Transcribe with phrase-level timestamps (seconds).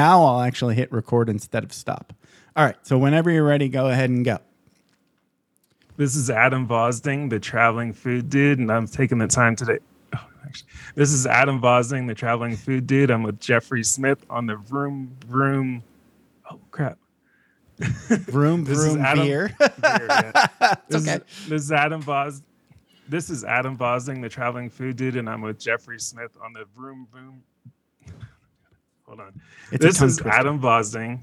[0.00, 2.14] Now I'll actually hit record instead of stop.
[2.56, 2.76] All right.
[2.84, 4.38] So whenever you're ready, go ahead and go.
[5.98, 9.78] This is Adam Vosding, the traveling food dude, and I'm taking the time today.
[10.16, 13.10] Oh, actually, this is Adam Vosding, the traveling food dude.
[13.10, 15.82] I'm with Jeffrey Smith on the Vroom Vroom.
[16.50, 16.96] Oh crap!
[17.78, 19.54] Vroom is vroom Adam- beer.
[19.58, 20.74] Beer, yeah.
[20.88, 21.16] this, okay.
[21.16, 22.40] is, this is Adam Vos.
[23.06, 26.64] This is Adam Vosding, the traveling food dude, and I'm with Jeffrey Smith on the
[26.74, 27.42] Vroom Vroom.
[29.10, 29.40] Hold on.
[29.72, 30.28] It's this is twister.
[30.28, 31.22] Adam Vosding,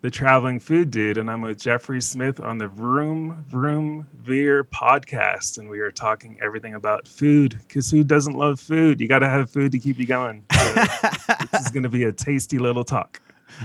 [0.00, 5.58] the traveling food dude, and I'm with Jeffrey Smith on the Vroom Vroom Veer podcast,
[5.58, 9.00] and we are talking everything about food because who doesn't love food?
[9.00, 10.44] You got to have food to keep you going.
[10.52, 13.20] So this is going to be a tasty little talk.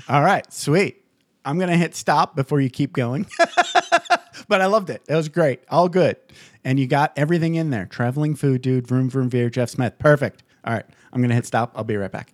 [0.08, 0.52] All right.
[0.54, 1.04] Sweet.
[1.46, 3.26] I'm going to hit stop before you keep going.
[4.48, 5.02] but I loved it.
[5.08, 5.62] It was great.
[5.70, 6.18] All good.
[6.64, 7.86] And you got everything in there.
[7.86, 9.98] Traveling food dude, vroom vroom veer, Jeff Smith.
[9.98, 10.44] Perfect.
[10.64, 10.86] All right.
[11.12, 11.72] I'm going to hit stop.
[11.76, 12.34] I'll be right back.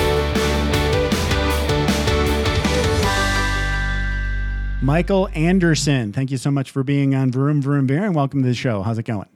[4.81, 8.47] Michael Andersen, thank you so much for being on Vroom Vroom Veer and welcome to
[8.47, 8.81] the show.
[8.81, 9.27] How's it going?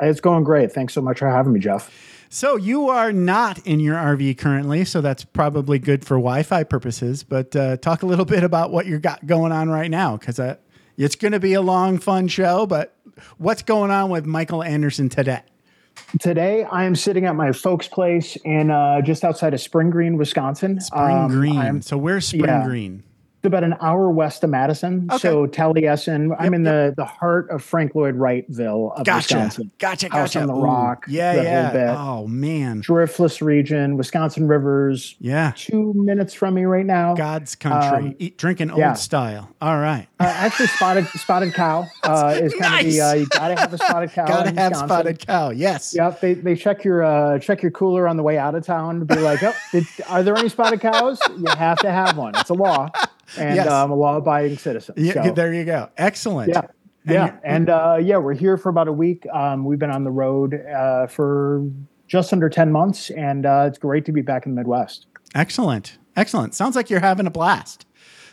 [0.00, 0.70] It's going great.
[0.72, 1.92] Thanks so much for having me, Jeff.
[2.28, 7.24] So you are not in your RV currently, so that's probably good for Wi-Fi purposes.
[7.24, 10.38] But uh, talk a little bit about what you got going on right now, because
[10.38, 10.56] uh,
[10.96, 12.64] it's going to be a long, fun show.
[12.66, 12.96] But
[13.38, 15.42] what's going on with Michael Andersen today?
[16.20, 20.16] Today, I am sitting at my folks' place in uh, just outside of Spring Green,
[20.16, 20.80] Wisconsin.
[20.80, 21.56] Spring Um, Green.
[21.58, 22.64] I'm so where's Spring yeah.
[22.64, 23.02] Green?
[23.46, 25.08] About an hour west of Madison.
[25.10, 25.18] Okay.
[25.18, 26.34] So Taliesin.
[26.38, 29.34] I'm Yep, in the the heart of Frank Lloyd Wrightville of Gotcha.
[29.36, 29.70] Wisconsin.
[29.78, 30.08] Gotcha.
[30.08, 30.40] House Gotcha.
[30.42, 31.42] on the Ooh, Rock, Yeah.
[31.42, 31.96] Yeah.
[31.98, 32.82] Oh man.
[32.82, 35.16] Driftless region, Wisconsin Rivers.
[35.20, 35.52] Yeah.
[35.56, 37.14] Two minutes from me right now.
[37.14, 38.08] God's country.
[38.10, 38.88] Um, Eat, drinking yeah.
[38.90, 39.50] old style.
[39.60, 40.06] All right.
[40.20, 43.78] Uh, actually, spotted spotted cow uh, is kind of the uh, you gotta have a
[43.78, 44.26] spotted cow.
[44.26, 44.88] Gotta have Wisconsin.
[44.88, 45.50] spotted cow.
[45.50, 45.94] Yes.
[45.94, 49.00] Yep, they, they check your uh, check your cooler on the way out of town
[49.00, 51.18] to be like, oh, did, are there any spotted cows?
[51.36, 52.34] You have to have one.
[52.36, 52.90] It's a law,
[53.38, 53.68] and Yes.
[53.68, 54.94] um, a law abiding citizen.
[54.98, 55.24] Yeah.
[55.24, 55.88] So, There you go.
[55.96, 56.50] Excellent.
[56.50, 56.60] yeah,
[57.06, 59.26] And yeah, and uh, yeah, we're here for about a week.
[59.32, 61.62] Um, we've been on the road uh, for
[62.06, 65.06] just under ten months, and uh, it's great to be back in the Midwest.
[65.34, 65.98] Excellent.
[66.16, 66.54] Excellent.
[66.54, 67.86] Sounds like you're having a blast.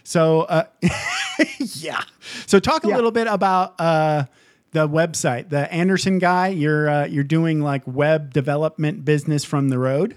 [0.03, 0.65] So, uh,
[1.59, 2.01] yeah.
[2.45, 2.95] So, talk a Yeah.
[2.95, 4.25] little bit about uh,
[4.71, 6.47] the website, the Andersen guy.
[6.49, 10.15] You're uh, you're doing like web development business from the road.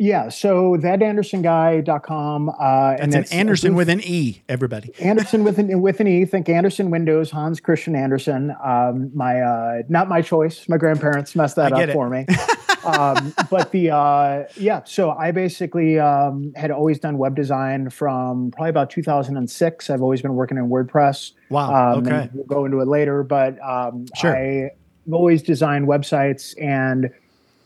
[0.00, 2.48] Yeah, so thatandersenguy.com.
[2.48, 4.42] Uh, That's and an Andersen with an E.
[4.48, 4.92] Everybody.
[5.00, 6.24] Andersen with an with an E.
[6.24, 8.54] Think Andersen Windows, Hans Christian Andersen.
[8.62, 10.68] Um, my uh, not my choice.
[10.68, 11.92] My grandparents messed that up it.
[11.92, 12.26] for me.
[12.84, 18.52] um, but the uh, yeah, so I basically um, had always done web design from
[18.52, 19.90] probably about 2006.
[19.90, 21.32] I've always been working in WordPress.
[21.50, 21.94] Wow.
[21.94, 22.30] Um, okay.
[22.32, 24.36] We'll go into it later, but um, Sure.
[24.36, 27.10] I've always designed websites and.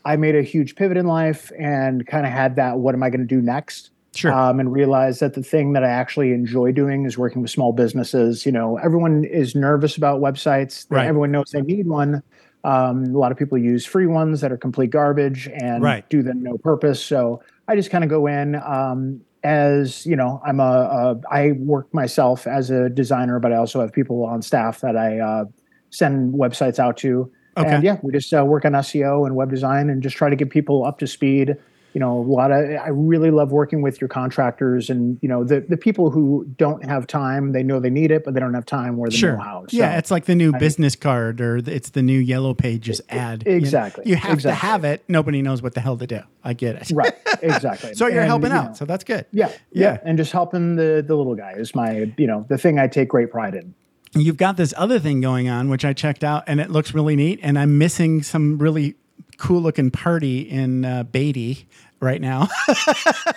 [0.05, 2.79] I made a huge pivot in life and kind of had that.
[2.79, 3.91] What am I going to do next?
[4.15, 4.31] Sure.
[4.31, 7.73] um, and realized that the thing that I actually enjoy doing is working with small
[7.73, 8.45] businesses.
[8.45, 10.85] You know, everyone is nervous about websites.
[10.89, 11.07] Right.
[11.07, 12.21] Everyone knows they need one.
[12.63, 16.07] Um, a lot of people use free ones that are complete garbage and Right.
[16.09, 17.03] do them no purpose.
[17.03, 20.39] So I just kind of go in um, as you know.
[20.45, 24.43] I'm a, a I work myself as a designer, but I also have people on
[24.43, 25.45] staff that I uh,
[25.89, 27.31] send websites out to.
[27.57, 27.69] Okay.
[27.69, 30.35] And yeah, we just uh, work on SEO and web design and just try to
[30.35, 31.55] get people up to speed.
[31.93, 35.43] You know, a lot of I really love working with your contractors and you know
[35.43, 37.51] the the people who don't have time.
[37.51, 39.33] They know they need it, but they don't have time or the Sure.
[39.37, 39.65] know-how.
[39.69, 42.99] So, yeah, it's like the new I- business card or it's the new yellow pages
[43.09, 43.43] ad.
[43.45, 45.03] You know, exactly, You, have to have it.
[45.07, 46.21] Nobody knows what the hell to do.
[46.43, 46.91] I get it.
[46.95, 47.13] right,
[47.43, 47.93] exactly.
[47.93, 48.67] So you're And, helping you out.
[48.69, 49.27] know, So that's good.
[49.31, 49.93] yeah, Yeah.
[49.93, 52.87] yeah, and just helping the the little guy is my you know the thing I
[52.87, 53.75] take great pride in.
[54.15, 57.15] You've got this other thing going on, which I checked out, and it looks really
[57.15, 57.39] neat.
[57.41, 58.95] And I'm missing some really
[59.37, 61.67] cool looking party in uh, Beatty
[61.99, 62.47] right now.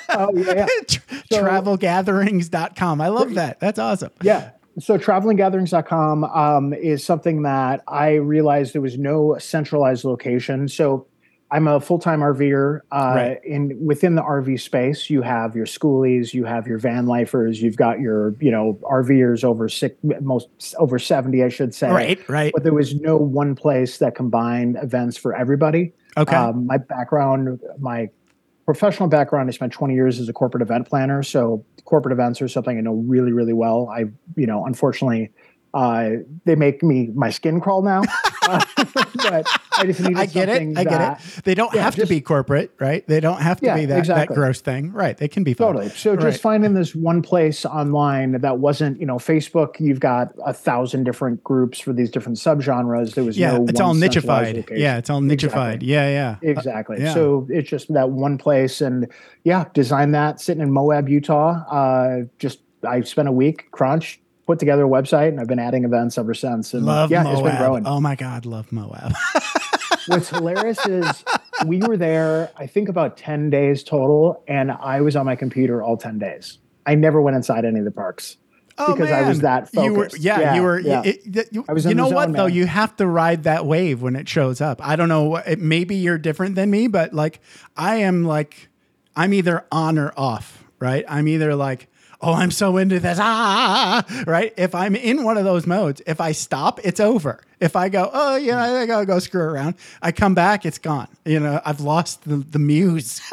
[0.08, 0.66] Oh yeah, yeah.
[1.30, 3.00] So- Travelgatherings.com.
[3.00, 3.60] I love that.
[3.60, 4.10] That's awesome.
[4.22, 4.50] Yeah.
[4.78, 10.68] So travelinggatherings.com um, is something that I realized there was no centralized location.
[10.68, 11.06] So
[11.50, 12.80] I'm a full-time RVer.
[12.90, 13.44] Uh, Right.
[13.44, 17.76] In within the RV space, you have your schoolies, you have your van lifers, you've
[17.76, 21.90] got your you know RVers over six, most over seventy, I should say.
[21.90, 22.52] Right, right.
[22.52, 25.92] But there was no one place that combined events for everybody.
[26.16, 26.34] Okay.
[26.34, 28.08] Um, my background, my
[28.64, 31.22] professional background, I spent 20 years as a corporate event planner.
[31.22, 33.88] So corporate events are something I know really, really well.
[33.88, 34.06] I,
[34.36, 35.30] you know, unfortunately,
[35.72, 36.10] uh,
[36.44, 38.02] they make me my skin crawl now.
[38.48, 38.64] Uh,
[39.16, 39.46] but
[39.78, 40.56] I just needed I get it.
[40.56, 41.00] something I get
[41.36, 41.44] it.
[41.44, 43.06] They don't yeah, have to be corporate, right?
[43.06, 44.92] They don't have to Yeah, be that, that gross thing.
[44.92, 45.16] Right.
[45.16, 45.68] They can be fun.
[45.74, 45.88] Totally.
[45.90, 46.20] So Right.
[46.20, 51.04] just finding this one place online that wasn't, you know, Facebook, you've got a thousand
[51.04, 53.14] different groups for these different subgenres.
[53.14, 53.58] There was Yeah.
[53.58, 54.68] no it's all nichified.
[54.76, 54.98] Yeah.
[54.98, 55.82] It's all nichified.
[55.82, 55.88] Exactly.
[55.88, 56.08] Yeah.
[56.08, 56.30] Yeah.
[56.42, 56.96] Uh, Exactly.
[57.00, 57.14] yeah.
[57.14, 59.06] So it's just that one place, and
[59.44, 61.62] yeah, design that sitting in Moab, Utah.
[61.70, 65.84] Uh, just I spent a week, crunch, put together a website, and I've been adding
[65.84, 66.72] events ever since.
[66.74, 67.32] And love yeah, Moab.
[67.34, 67.86] it's been growing.
[67.86, 68.46] Oh my God.
[68.46, 69.12] Love Moab.
[70.06, 71.24] What's hilarious is
[71.66, 75.82] we were there, I think about 10 days total, and I was on my computer
[75.82, 76.58] all 10 days.
[76.86, 78.36] I never went inside any of the parks.
[78.78, 79.64] Oh, Because I was man.
[79.72, 80.22] that You were, focused.
[80.22, 80.78] yeah, Yeah, you were.
[80.78, 81.02] yeah.
[81.04, 82.46] It, it- you, I was you know what zone, though?
[82.46, 82.54] man.
[82.54, 84.86] You have to ride that wave when it shows up.
[84.86, 85.24] I don't know.
[85.24, 87.40] what- It, maybe you're different than me, but like
[87.76, 88.68] I am like
[89.16, 90.62] I'm either on or off.
[90.78, 91.04] Right?
[91.08, 91.88] I'm either like.
[92.20, 93.18] Oh, I'm so into this.
[93.20, 94.52] Ah, ah, ah, ah, right.
[94.56, 97.42] If I'm in one of those modes, if I stop, it's over.
[97.60, 99.76] If I go, oh, yeah, I gotta go screw around.
[100.02, 101.08] I come back, it's gone.
[101.24, 103.20] You know, I've lost the, the muse.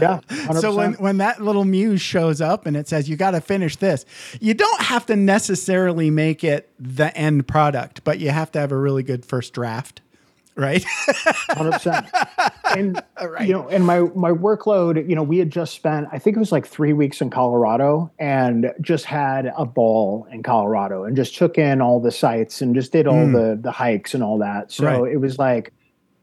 [0.00, 0.20] Yeah.
[0.28, 0.60] 100%.
[0.60, 3.76] So when, when that little muse shows up and it says you got to finish
[3.76, 4.04] this,
[4.40, 8.72] you don't have to necessarily make it the end product, but you have to have
[8.72, 10.00] a really good first draft,
[10.56, 10.84] right?
[11.50, 12.06] hundred percent.
[12.76, 13.46] And Right.
[13.46, 16.40] you know, and my my workload, you know, we had just spent, I think it
[16.40, 21.36] was like three weeks in Colorado, and just had a ball in Colorado, and just
[21.36, 23.32] took in all the sites and just did all hmm.
[23.32, 24.72] the the hikes and all that.
[24.72, 24.84] So.
[24.84, 25.12] Right.
[25.12, 25.72] it was like,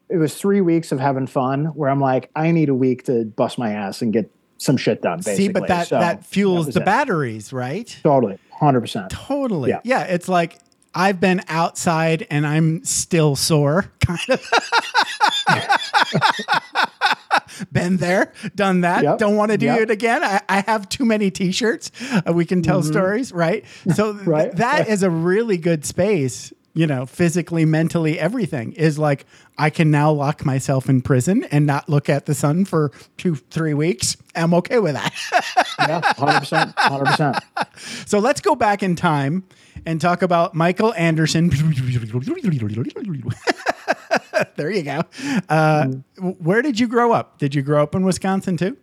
[0.10, 1.66] it was three weeks of having fun.
[1.68, 5.02] Where I'm like, I need a week to bust my ass and get some shit
[5.02, 5.20] done.
[5.20, 5.46] Basically.
[5.46, 6.86] See, but that So that fuels was the it.
[6.86, 7.98] batteries, right?
[8.04, 9.10] Totally, hundred percent.
[9.10, 9.70] Totally.
[9.70, 9.80] Yeah.
[9.84, 10.04] Yeah.
[10.04, 10.60] It's like
[10.94, 14.46] I've been outside and I'm still sore, kind of.
[17.72, 19.04] been there, done that.
[19.04, 19.18] Yep.
[19.20, 19.80] Don't want to do Yep.
[19.82, 20.24] it again.
[20.24, 21.92] I, I have too many t-shirts.
[22.28, 23.64] Uh, we can tell stories, right?
[23.96, 24.30] So th- Mm-hmm.
[24.30, 24.88] Right, that right.
[24.90, 26.52] is a really good space.
[26.74, 29.26] You know, physically, mentally, everything is like
[29.58, 33.36] I can now lock myself in prison and not look at the sun for two,
[33.36, 34.16] three weeks.
[34.36, 35.14] I'm okay with that.
[35.80, 37.38] Yeah, hundred percent, hundred percent.
[38.06, 39.44] So let's go back in time
[39.84, 41.50] and talk about Michael Andersen.
[44.56, 45.02] there you go.
[45.50, 45.88] Uh,
[46.20, 47.40] where did you grow up?
[47.40, 48.78] Did you grow up in Wisconsin too?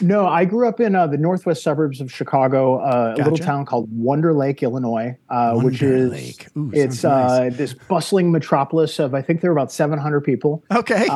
[0.00, 3.64] No, I grew up in uh, the northwest suburbs of Chicago, uh, a little town
[3.64, 6.48] called Wonder Lake, Illinois, uh, which is Lake.
[6.56, 7.56] Ooh, it's uh, nice.
[7.56, 10.64] this bustling metropolis of I think there were about 700 people.
[10.70, 11.08] Okay.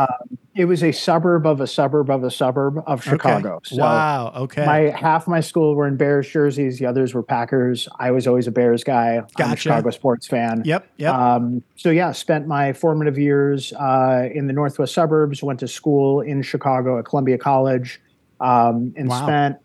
[0.56, 3.56] It was a suburb of a suburb of a suburb of Chicago.
[3.56, 3.76] Okay.
[3.76, 4.32] So wow.
[4.34, 4.66] Okay.
[4.66, 7.88] my half my school were in Bears jerseys, the others were Packers.
[7.98, 9.16] I was always a Bears guy.
[9.16, 9.56] I'm a Gotcha.
[9.56, 10.62] Chicago sports fan.
[10.64, 10.90] yep.
[10.96, 11.14] Yep.
[11.14, 15.42] Um, so yeah, spent my formative years uh, in the northwest suburbs.
[15.42, 18.00] Went to school in Chicago at Columbia College,
[18.40, 19.22] um, and Wow.
[19.24, 19.56] spent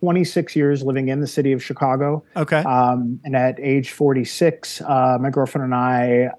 [0.00, 2.24] 26 years living in the city of Chicago.
[2.36, 2.58] okay.
[2.62, 6.30] Um, and at age 46, uh, my girlfriend and I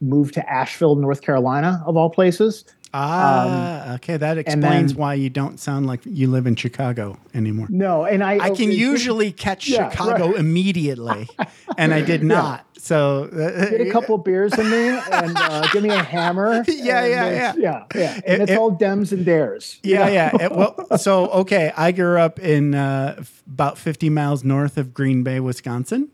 [0.00, 2.64] moved to Asheville, North Carolina, of all places.
[2.94, 3.94] ah.
[3.94, 4.16] okay.
[4.16, 7.66] That explains then- why you don't sound like you live in Chicago anymore.
[7.70, 10.36] No, and I I can usually catch Yeah, Chicago right.
[10.38, 11.28] immediately,
[11.76, 12.64] and I did not.
[12.88, 16.64] So uh, get a couple beers in me and uh, give me a hammer.
[16.68, 17.54] Yeah, yeah, yeah.
[17.56, 18.16] yeah, yeah.
[18.16, 19.78] It- And it's it- all Dems and Dares.
[19.82, 20.44] Yeah, yeah.
[20.44, 24.94] It- well, so okay, I grew up in uh, f- about 50 miles north of
[24.94, 26.08] Green Bay, Wisconsin,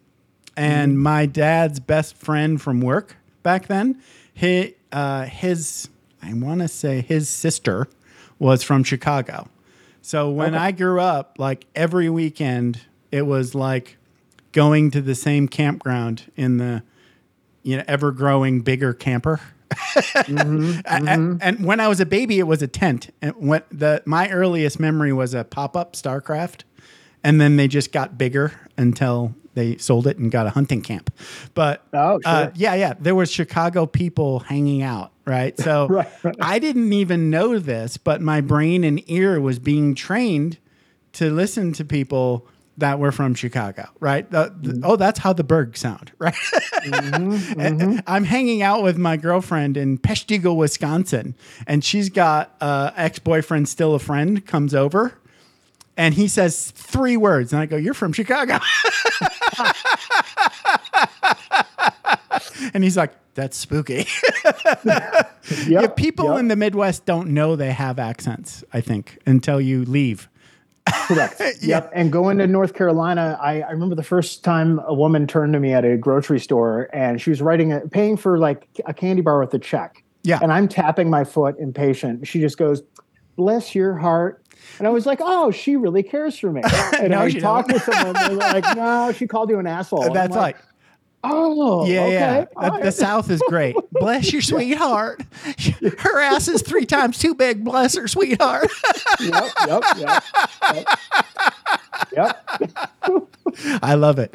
[0.56, 1.02] and Mm-hmm.
[1.02, 4.00] my dad's best friend from work back then,
[4.32, 5.88] he, uh, his,
[6.22, 7.86] I want to say his sister
[8.40, 9.48] was from Chicago.
[10.02, 12.80] So when I grew up, like every weekend,
[13.12, 13.96] it was like
[14.54, 16.82] going to the same campground in the,
[17.62, 19.40] you know, ever growing bigger camper.
[19.70, 23.10] Mm-hmm, a- And, when I was a baby, it was a tent.
[23.20, 26.62] And when the my earliest memory was a pop up Starcraft,
[27.22, 31.12] and then they just got bigger until they sold it and got a hunting camp.
[31.54, 35.58] But Oh, uh, yeah, yeah, there was Chicago people hanging out, right?
[35.58, 36.36] So Right, right.
[36.40, 40.58] I didn't even know this, but my brain and ear was being trained
[41.12, 42.46] to listen to people
[42.78, 44.28] that were from Chicago, right?
[44.30, 44.84] The- the- Mm-hmm.
[44.84, 46.34] Oh, that's how the Berg sound, right?
[47.56, 51.34] And I'm hanging out with my girlfriend in Peshtigo, Wisconsin,
[51.66, 55.14] and she's got uh, ex boyfriend, still a friend, comes over,
[55.96, 58.58] and he says three words, and I go, "You're from Chicago,"
[62.74, 64.06] and he's like, "That's spooky."
[64.84, 66.38] Yep, Yeah, people yep.
[66.40, 68.64] in the Midwest don't know they have accents.
[68.72, 70.28] I think until you leave.
[70.92, 71.40] Correct.
[71.60, 71.92] Yep.
[71.94, 75.60] And going to North Carolina, I, I remember the first time a woman turned to
[75.60, 79.22] me at a grocery store and she was writing, a, paying for like a candy
[79.22, 80.02] bar with a check.
[80.22, 80.38] Yeah.
[80.42, 82.26] And I'm tapping my foot, impatient.
[82.26, 82.82] She just goes,
[83.36, 84.42] "Bless your heart."
[84.78, 86.62] And I was like, "Oh, she really cares for me."
[86.98, 88.14] And No, I talked to someone.
[88.14, 90.56] They're like, "No, she called you an asshole." That's like,
[91.24, 92.40] "Oh, yeah, okay, yeah.
[92.44, 93.76] The, right." the South is great.
[93.92, 95.22] Bless your sweetheart.
[95.98, 97.64] Her ass is three times too big.
[97.64, 98.70] Bless her sweetheart.
[99.20, 100.24] yep, yep, yep,
[100.74, 100.86] yep.
[102.16, 102.48] yep.
[103.82, 104.32] I love it.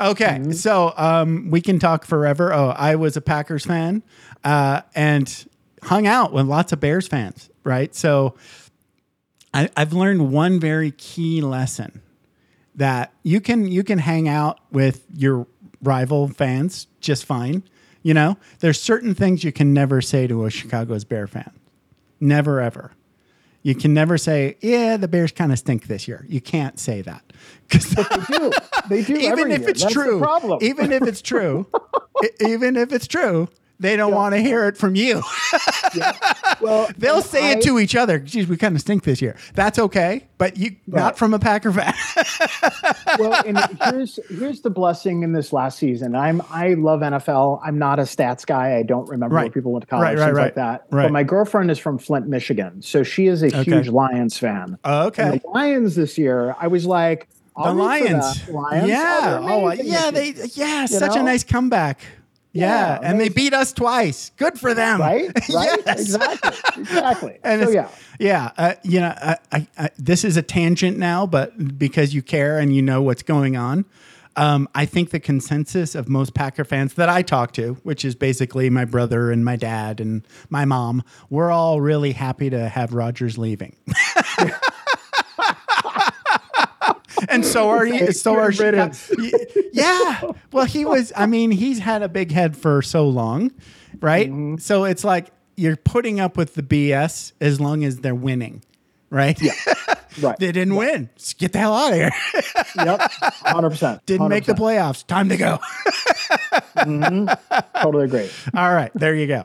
[0.00, 0.52] Okay, Mm-hmm.
[0.52, 2.52] so um, we can talk forever.
[2.52, 4.02] Oh, I was a Packers fan
[4.44, 5.46] uh, and
[5.82, 7.94] hung out with lots of Bears fans, right?
[7.94, 8.34] So
[9.54, 12.02] I, I've learned one very key lesson
[12.74, 15.46] that you can you can hang out with your
[15.82, 17.62] rival fans just fine.
[18.02, 21.50] You know, there's certain things you can never say to a Chicago's Bear fan.
[22.20, 22.92] Never ever.
[23.62, 27.02] You can never say, "Yeah, the Bears kind of stink this year." You can't say
[27.02, 27.24] that
[27.68, 28.04] because They
[28.38, 28.52] do.
[28.88, 29.14] They do.
[29.18, 29.70] even every if year.
[29.70, 30.58] it's That's the true, problem.
[30.62, 31.66] even if it's true,
[32.40, 35.22] even if it's true, they don't want to hear it from you.
[36.60, 38.18] well, They'll say it to each other.
[38.18, 39.36] Geez, we kind of stink this year.
[39.54, 41.94] That's okay, but you not from a Packer fan.
[43.18, 46.14] well, and here's here's the blessing in this last season.
[46.14, 47.60] I'm I love NFL.
[47.64, 48.76] I'm not a stats guy.
[48.76, 49.42] I don't remember Right.
[49.44, 50.86] where people went to college, Right, things like that.
[50.90, 51.04] Right.
[51.04, 53.64] But my girlfriend is from Flint, Michigan, so she is a Okay.
[53.64, 54.78] huge Lions fan.
[54.84, 55.22] okay.
[55.22, 58.46] And the Lions this year, I was like, The I'll root for Lions.
[58.46, 58.88] the Lions.
[58.88, 59.38] Yeah.
[59.42, 60.10] Oh, they're Oh, yeah.
[60.10, 60.82] They yeah.
[60.82, 62.00] You Such a nice comeback.
[62.56, 64.32] Yeah, Yeah, and they beat us twice.
[64.36, 65.00] Good for them.
[65.00, 66.00] right, right, Yes.
[66.00, 67.38] exactly, exactly.
[67.44, 68.50] And so yeah, yeah.
[68.56, 72.58] Uh, you know, I, I, I, this is a tangent now, but because you care
[72.58, 73.84] and you know what's going on,
[74.36, 78.14] um, I think the consensus of most Packer fans that I talk to, which is
[78.14, 82.92] basically my brother and my dad and my mom, we're all really happy to have
[82.92, 83.76] Rodgers leaving.
[87.28, 88.12] and so are you.
[88.12, 88.52] So are.
[88.52, 88.92] Chicago-
[89.72, 90.32] yeah.
[90.52, 91.12] Well, he was.
[91.16, 93.52] I mean, he's had a big head for so long,
[94.00, 94.28] right?
[94.28, 94.56] Mm-hmm.
[94.58, 98.62] So it's like you're putting up with the BS as long as they're winning,
[99.10, 99.40] right?
[99.40, 99.52] Yeah.
[100.20, 100.38] right.
[100.38, 101.10] they didn't win.
[101.16, 102.12] Just get the hell out of here.
[102.76, 104.06] yep, hundred percent.
[104.06, 105.06] didn't make the playoffs.
[105.06, 105.58] Time to go.
[107.80, 108.30] Totally agree.
[108.54, 109.44] All right, there you go.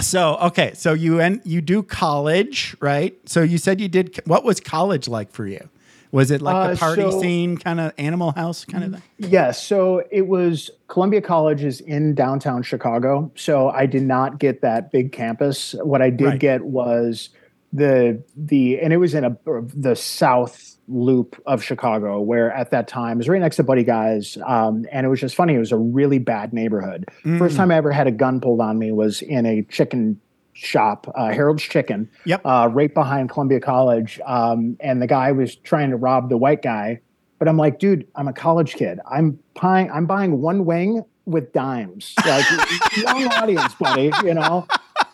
[0.00, 3.16] So okay, so you and you do college, right?
[3.28, 4.20] So you said you did.
[4.26, 5.68] What was college like for you?
[6.12, 9.02] Was it like Uh, the party so- scene, kind of Animal House kind of thing?
[9.18, 9.62] Yes.
[9.62, 13.30] So it was Columbia College is in downtown Chicago.
[13.34, 15.74] So I did not get that big campus.
[15.82, 16.40] What I did Right.
[16.40, 17.30] get was
[17.72, 19.36] the the and it was in a
[19.74, 23.82] the south loop of Chicago, where at that time it was right next to Buddy
[23.82, 24.38] Guy's.
[24.46, 25.54] Um, and it was just funny.
[25.54, 27.06] It was a really bad neighborhood.
[27.24, 27.38] Mm.
[27.38, 30.20] First time I ever had a gun pulled on me was in a chicken
[30.56, 32.40] shop, uh, Harold's Chicken, Yep.
[32.44, 34.18] uh, right behind Columbia College.
[34.24, 37.00] Um, and the guy was trying to rob the white guy.
[37.38, 38.98] But I'm like, dude, I'm a college kid.
[39.10, 42.14] I'm buying, I'm buying one wing with dimes.
[42.26, 42.46] Like
[42.96, 44.10] young audience, buddy.
[44.24, 44.66] You know.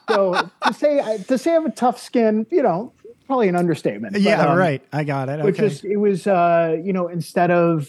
[0.09, 2.93] So to say to say I have a tough skin, you know,
[3.27, 4.13] probably an understatement.
[4.13, 4.83] But, yeah, um, right.
[4.93, 5.45] I got it.
[5.45, 5.67] Which okay.
[5.67, 7.89] is it was uh, you know, instead of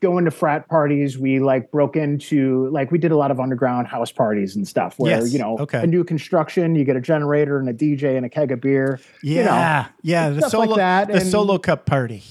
[0.00, 3.88] going to frat parties, we like broke into like we did a lot of underground
[3.88, 5.82] house parties and stuff where, Yes, you know, okay.
[5.82, 9.00] a new construction, you get a generator and a DJ and a keg of beer.
[9.22, 10.30] yeah, you know, yeah.
[10.30, 12.22] The solo, like that, the and- solo cup party.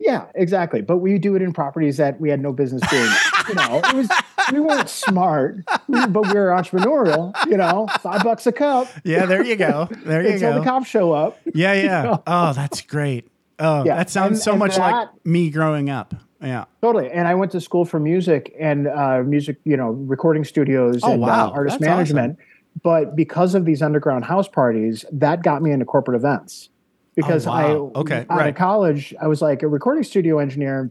[0.00, 0.82] Yeah, exactly.
[0.82, 3.10] But we do it in properties that we had no business doing.
[3.48, 4.10] you know, it was
[4.52, 7.32] we weren't smart, but we were entrepreneurial.
[7.46, 9.88] You know, five bucks a cup Yeah, there you go.
[10.04, 10.58] There you until go.
[10.58, 11.38] the cops show up.
[11.54, 12.16] Yeah, yeah.
[12.26, 13.26] Oh, that's great.
[13.58, 16.12] Oh, Yeah, that sounds and- so and much like me growing up.
[16.44, 16.64] Yeah.
[16.82, 17.10] Totally.
[17.10, 21.12] And I went to school for music and uh, music, you know, recording studios Oh,
[21.12, 21.48] and wow.
[21.48, 22.38] uh, artist That's management.
[22.82, 26.68] But because of these underground house parties, that got me into corporate events.
[27.14, 27.92] Because Oh, wow.
[27.94, 28.48] I, Okay, out right.
[28.48, 30.90] of college, I was like a recording studio engineer.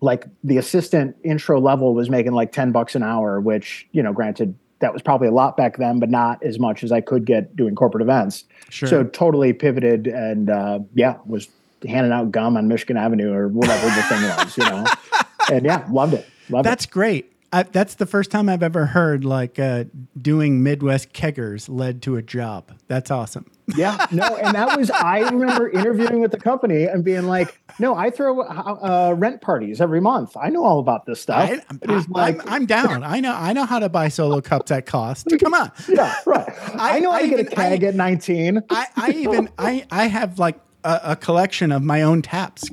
[0.00, 4.12] Like the assistant intro level was making like 10 bucks an hour, which, you know,
[4.12, 7.26] granted, that was probably a lot back then, but not as much as I could
[7.26, 8.44] get doing corporate events.
[8.70, 8.88] Sure.
[8.88, 11.48] So totally pivoted and uh, yeah, was
[11.88, 14.84] handing out gum on Michigan Avenue or whatever the thing was, you know.
[15.50, 16.26] And yeah, loved it.
[16.48, 17.32] Loved That's great.
[17.52, 19.82] I, that's the first time I've ever heard like uh,
[20.20, 22.70] doing Midwest keggers led to a job.
[22.86, 23.50] That's awesome.
[23.76, 27.96] Yeah, no, and that was I remember interviewing with the company and being like, "No,
[27.96, 30.36] I throw uh, rent parties every month.
[30.36, 33.02] I know all about this stuff." I, am It like, I'm down.
[33.04, 33.34] I know.
[33.34, 35.26] I know how to buy solo cups at cost.
[35.42, 35.72] Come on.
[35.88, 36.48] yeah, right.
[36.76, 38.62] I, I- know how I to get a keg I- at 19.
[38.70, 42.68] I, I even I I have like a, a collection of my own taps,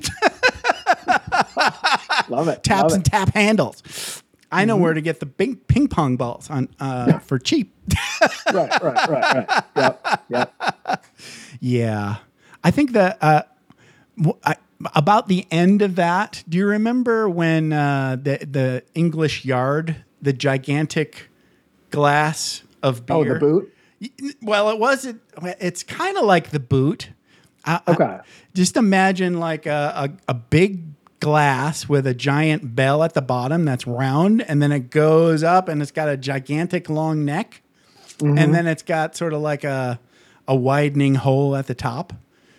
[2.29, 2.63] Love it.
[2.63, 3.09] taps love and it.
[3.09, 4.23] tap handles.
[4.51, 7.73] I know where to get the ping, ping pong balls on uh, for cheap.
[8.53, 9.63] right, right, right, right.
[9.75, 11.05] Yep, yep.
[11.59, 12.15] Yeah,
[12.63, 13.43] I think that uh,
[14.17, 14.55] w- I,
[14.95, 16.43] about the end of that.
[16.47, 21.29] Do you remember when uh, the the English Yard, the gigantic
[21.89, 23.15] glass of beer?
[23.17, 23.73] Oh, the boot.
[24.41, 25.21] Well, it wasn't.
[25.59, 27.09] It's kind of like the boot.
[27.67, 28.17] I, I- Okay.
[28.53, 30.83] just imagine like a, a, a big
[31.19, 35.67] glass with a giant bell at the bottom that's round, and then it goes up
[35.67, 37.61] and it's got a gigantic long neck,
[38.19, 38.37] Mm-hmm.
[38.39, 39.99] and then it's got sort of like a
[40.47, 42.13] a widening hole at the top,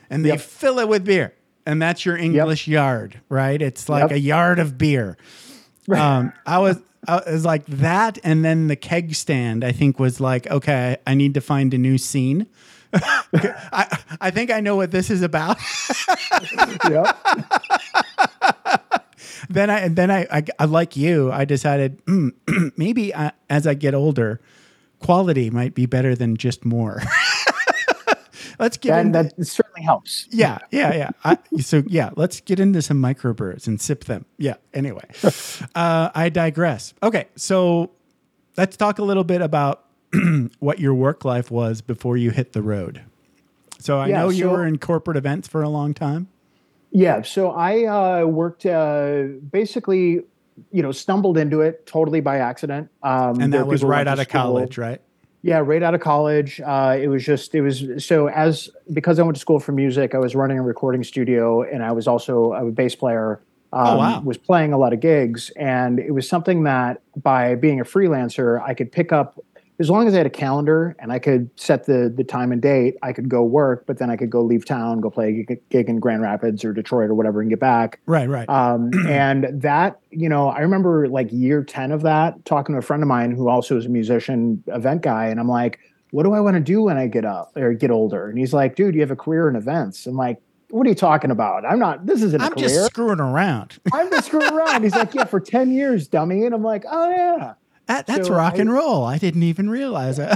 [0.09, 0.41] and they Yep.
[0.41, 1.35] fill it with beer,
[1.67, 3.61] and that's your English yard, right?
[3.61, 4.11] It's like Yep.
[4.13, 5.17] a yard of beer.
[5.91, 6.77] Um, I was.
[7.09, 9.65] I was like that, and then the keg stand.
[9.65, 12.47] I think was like, okay, I need to find a new scene.
[13.73, 15.59] I I think I know what this is about.
[16.91, 17.13] yeah.
[19.51, 21.31] then I then I, I, I like you.
[21.33, 22.33] I decided mm,
[22.77, 24.41] maybe I, as I get older,
[25.01, 27.03] quality might be better than just more.
[28.59, 30.27] let's get And into that certainly helps.
[30.31, 31.11] yeah yeah yeah.
[31.25, 34.25] I, so yeah, let's get into some microbrews and sip them.
[34.39, 34.55] Yeah.
[34.75, 35.05] Anyway,
[35.75, 36.95] uh, I digress.
[37.03, 37.91] Okay, so
[38.57, 39.85] let's talk a little bit about
[40.59, 43.03] what your work life was before you hit the road.
[43.79, 46.29] So I Yeah, know you so- were in corporate events for a long time.
[46.91, 47.21] Yeah.
[47.23, 50.23] So I uh, worked uh, basically,
[50.73, 52.89] you know, stumbled into it totally by accident.
[53.03, 55.01] Um, And that was right out of school- college, right?
[55.43, 56.61] Yeah, right out of college.
[56.65, 60.15] Uh, it was just, it was so as because I went to school for music,
[60.15, 63.41] I was running a recording studio and I was also a bass player.
[63.73, 64.21] Um, Oh, wow.
[64.23, 65.51] Was playing a lot of gigs.
[65.51, 69.39] And it was something that by being a freelancer, I could pick up
[69.81, 72.61] as long as I had a calendar and I could set the the time and
[72.61, 75.57] date, I could go work, but then I could go leave town, go play a
[75.71, 78.01] gig, in Grand Rapids or Detroit or whatever and get back.
[78.07, 78.49] Right, right.
[78.49, 82.83] Um, and that, you know, I remember like year 10 of that, talking to a
[82.83, 85.27] friend of mine who also is a musician, event guy.
[85.27, 85.79] And I'm like,
[86.11, 88.29] what do I want to do when I get up or get older?
[88.29, 90.07] And he's like, dude, you have a career in events.
[90.07, 91.65] I'm like, what are you talking about?
[91.65, 92.69] I'm not, this isn't a I'm career.
[92.69, 93.79] just screwing around.
[93.93, 94.83] I'm just screwing around.
[94.83, 96.45] He's like, yeah, for 10 years, dummy.
[96.45, 97.55] And I'm like, oh, yeah.
[97.89, 99.05] That, that's So rock I- and roll.
[99.05, 100.29] I didn't even realize it.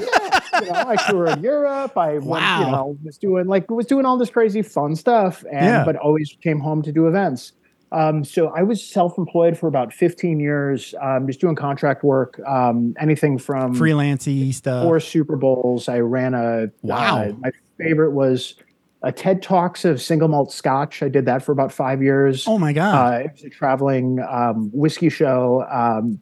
[0.62, 1.96] you know, I toured Europe.
[1.96, 2.60] I went, Wow.
[2.64, 5.84] you know, was doing like was doing all this crazy fun stuff, and Yeah.
[5.84, 7.52] but always came home to do events.
[7.92, 12.94] Um, so I was self-employed for about 15 years, um, just doing contract work, um,
[12.98, 14.84] anything from Freelancey stuff.
[14.84, 15.90] four Super Bowls.
[15.90, 17.18] I ran a Wow.
[17.18, 18.54] uh, my favorite was
[19.02, 21.02] a TED Talks of single malt Scotch.
[21.02, 22.46] I did that for about five years.
[22.48, 22.94] oh my god.
[23.14, 26.18] Uh, it was a traveling um, whiskey show, um,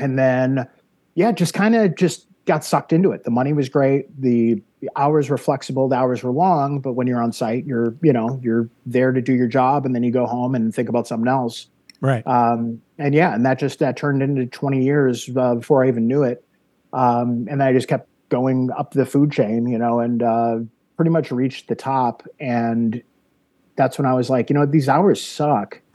[0.00, 0.68] and then
[1.14, 3.24] yeah, just kind of just got sucked into it.
[3.24, 4.20] The money was great.
[4.20, 5.88] The, the hours were flexible.
[5.88, 9.20] The hours were long, but when you're on site, you're you know you're there to
[9.20, 11.66] do your job, and then you go home and think about something else.
[12.00, 12.26] right.
[12.26, 16.06] Um, and yeah, and that just that turned into 20 years uh, before I even
[16.06, 16.44] knew it.
[16.92, 20.58] Um, and I just kept going up the food chain, you know, and uh,
[20.96, 22.22] pretty much reached the top.
[22.38, 23.02] And
[23.80, 25.80] that's when I was like, you know, these hours suck.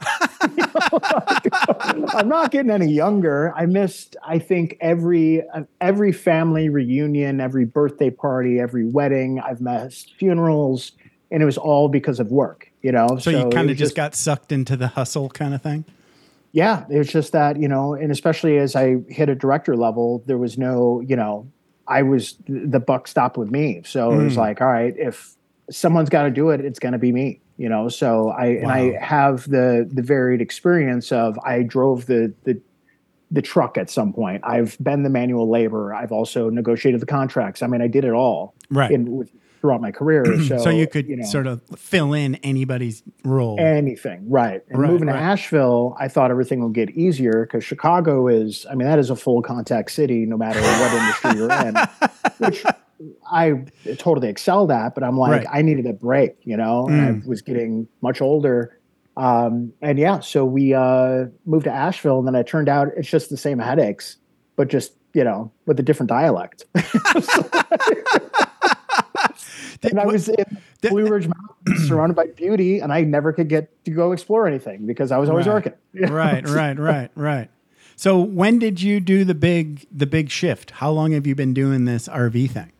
[2.14, 3.52] I'm not getting any younger.
[3.56, 5.42] I missed, I think, every
[5.80, 9.38] every family reunion, every birthday party, every wedding.
[9.40, 10.92] I've missed funerals,
[11.30, 12.70] and it was all because of work.
[12.82, 15.62] You know, so, you kind of was just got sucked into the hustle kind of
[15.62, 15.84] thing.
[16.52, 20.22] yeah, it was just that, you know, and especially as I hit a director level,
[20.26, 21.48] there was no, you know,
[21.86, 23.82] I was the buck stopped with me.
[23.84, 24.38] So it was Mm.
[24.38, 25.34] like, all right, if
[25.70, 27.88] someone's got to do it, it's going to be me, you know.
[27.88, 32.60] So I and I have the the varied experience of I drove the the
[33.30, 34.42] the truck at some point.
[34.44, 35.92] I've been the manual labor.
[35.92, 37.62] I've also negotiated the contracts.
[37.62, 38.90] I mean, I did it all Right.
[38.92, 40.22] in with, throughout my career.
[40.46, 43.56] So, so you could know, sort of fill in anybody's role.
[43.58, 45.14] anything right and Right, moving right.
[45.14, 49.10] to asheville i thought everything would get easier because chicago is i mean that is
[49.10, 51.74] a full contact city no matter what industry you're in
[52.38, 52.64] which
[53.30, 53.52] i
[53.98, 55.46] totally excelled at that, but i'm like Right.
[55.52, 57.24] i needed a break you know and Mm.
[57.24, 58.72] i was getting much older
[59.18, 63.08] um, and yeah so we uh, moved to asheville and then it turned out it's
[63.08, 64.16] just the same headaches
[64.56, 66.64] but just you know with a different dialect
[69.82, 70.44] and I was in
[70.82, 74.86] Blue Ridge Mountains, surrounded by beauty, and I never could get to go explore anything
[74.86, 75.54] because I was always Right.
[75.54, 75.72] working.
[76.12, 77.50] right, right, right, right.
[77.96, 80.70] So when did you do the big the big shift?
[80.72, 82.72] How long have you been doing this RV thing?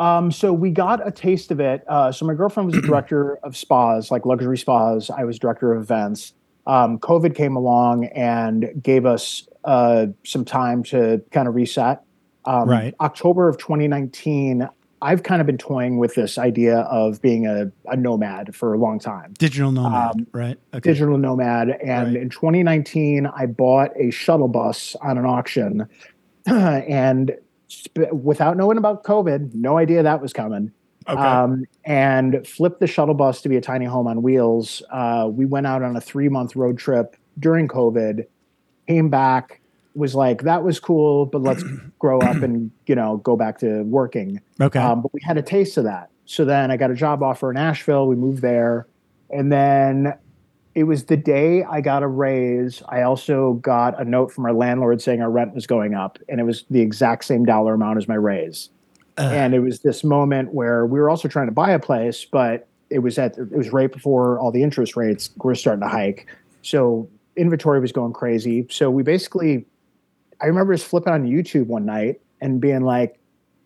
[0.00, 1.84] Um, so we got a taste of it.
[1.86, 5.10] Uh, so my girlfriend was a director of spas, like luxury spas.
[5.10, 6.32] I was director of events.
[6.66, 12.02] Um, COVID came along and gave us uh, some time to kind of reset.
[12.46, 12.94] Um, Right.
[13.00, 14.66] October of 2019,
[15.02, 18.78] I've kind of been toying with this idea of being a, a nomad for a
[18.78, 19.34] long time.
[19.38, 20.58] Digital nomad, Um, right?
[20.74, 20.90] Okay.
[20.90, 21.70] digital nomad.
[21.82, 22.22] And Right.
[22.22, 25.86] in 2019, I bought a shuttle bus on an auction,
[26.46, 27.32] and
[27.70, 30.72] sp- without knowing about COVID, no idea that was coming.
[31.08, 31.20] okay.
[31.20, 34.82] Um, and flipped the shuttle bus to be a tiny home on wheels.
[34.90, 38.26] Uh, we went out on a three month road trip during COVID,
[38.86, 39.60] came back,
[39.94, 41.64] was like, that was cool, but let's
[41.98, 44.40] grow up and you know go back to working.
[44.60, 44.78] Okay.
[44.78, 46.10] Um, but we had a taste of that.
[46.26, 48.06] So then I got a job offer in Asheville.
[48.06, 48.86] We moved there,
[49.30, 50.14] and then
[50.74, 52.82] it was the day I got a raise.
[52.88, 56.40] I also got a note from our landlord saying our rent was going up, and
[56.40, 58.70] it was the exact same dollar amount as my raise.
[59.18, 62.66] And it was this moment where we were also trying to buy a place, but
[62.88, 66.26] it was at it was right before all the interest rates were starting to hike.
[66.62, 68.66] So inventory was going crazy.
[68.70, 69.66] So we basically,
[70.40, 73.18] I remember just flipping on YouTube one night and being like,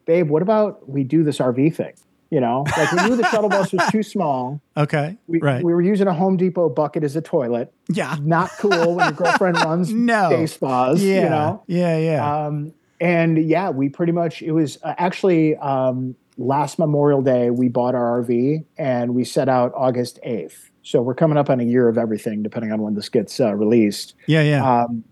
[0.07, 1.93] "Babe, what about we do this RV thing?"
[2.35, 4.61] You know, like we knew the shuttle bus was too small.
[4.77, 5.17] okay.
[5.29, 5.63] We, right.
[5.63, 7.73] we were using a Home Depot bucket as a toilet.
[7.89, 8.17] yeah.
[8.23, 10.31] Not cool when your girlfriend runs No.
[10.31, 11.01] day spas.
[11.01, 11.23] Yeah.
[11.23, 11.63] You know.
[11.69, 11.97] Yeah.
[11.97, 12.47] Yeah.
[12.47, 17.69] Um, and yeah, we pretty much it was uh, actually um, last Memorial Day we
[17.69, 20.73] bought our RV and we set out August eighth.
[20.83, 23.55] So we're coming up on a year of everything, depending on when this gets uh,
[23.55, 24.15] released.
[24.27, 24.43] yeah.
[24.43, 24.81] Yeah.
[24.83, 25.05] Um,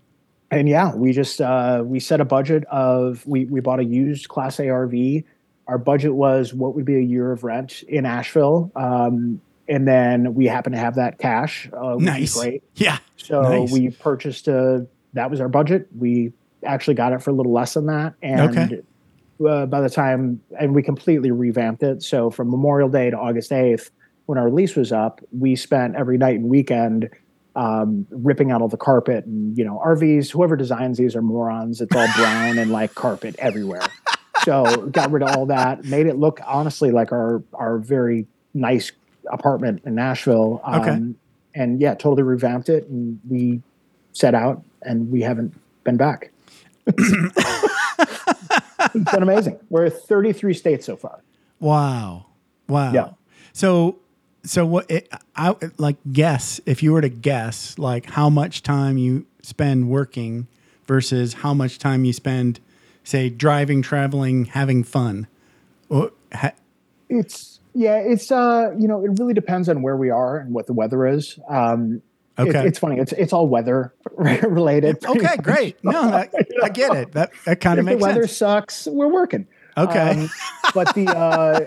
[0.51, 4.27] and yeah, we just uh, we set a budget of we we bought a used
[4.27, 5.23] Class A RV.
[5.67, 10.33] Our budget was what would be a year of rent in Asheville, um, and then
[10.33, 11.69] we happened to have that cash.
[11.71, 12.37] Uh, nice.
[12.37, 12.63] great.
[12.75, 12.97] Yeah.
[13.17, 13.71] So Nice.
[13.71, 14.85] we purchased a.
[15.13, 15.87] That was our budget.
[15.97, 16.33] We
[16.65, 18.81] actually got it for a little less than that, and Okay.
[19.47, 22.03] uh, by the time and we completely revamped it.
[22.03, 23.89] So from Memorial Day to August eighth,
[24.25, 27.09] when our lease was up, we spent every night and weekend
[27.55, 30.29] um, ripping out all the carpet and you know RVs.
[30.31, 31.79] Whoever designs these are morons.
[31.79, 33.81] It's all brown and like carpet everywhere.
[34.45, 38.91] So got rid of all that, made it look honestly like our our very nice
[39.31, 40.61] apartment in Asheville.
[40.63, 40.99] Um, Okay.
[41.55, 43.61] And yeah, totally revamped it, and we
[44.13, 45.53] set out, and we haven't
[45.83, 46.31] been back.
[46.87, 47.33] it's
[49.11, 49.59] been amazing.
[49.69, 51.21] We're 33 states so far.
[51.59, 52.25] Wow.
[52.67, 52.91] Wow.
[52.91, 53.09] Yeah.
[53.53, 53.99] So,
[54.43, 54.89] so what?
[54.89, 59.89] It, I like guess if you were to guess, like how much time you spend
[59.89, 60.47] working
[60.87, 62.59] versus how much time you spend,
[63.03, 65.27] say, driving, traveling, having fun.
[65.89, 66.51] Or, ha,
[67.09, 70.67] It's yeah, it's uh, you know, it really depends on where we are and what
[70.67, 71.39] the weather is.
[71.49, 72.01] Um, it-
[72.35, 72.65] Okay.
[72.67, 72.97] it's funny.
[72.97, 75.05] It's it's all weather related.
[75.05, 75.77] okay, great.
[75.83, 77.11] No, that, I get it.
[77.11, 78.37] That that kind of If the weather sense.
[78.37, 79.45] sucks, we're working.
[79.77, 80.21] Okay.
[80.23, 80.29] Um,
[80.73, 81.59] but the uh,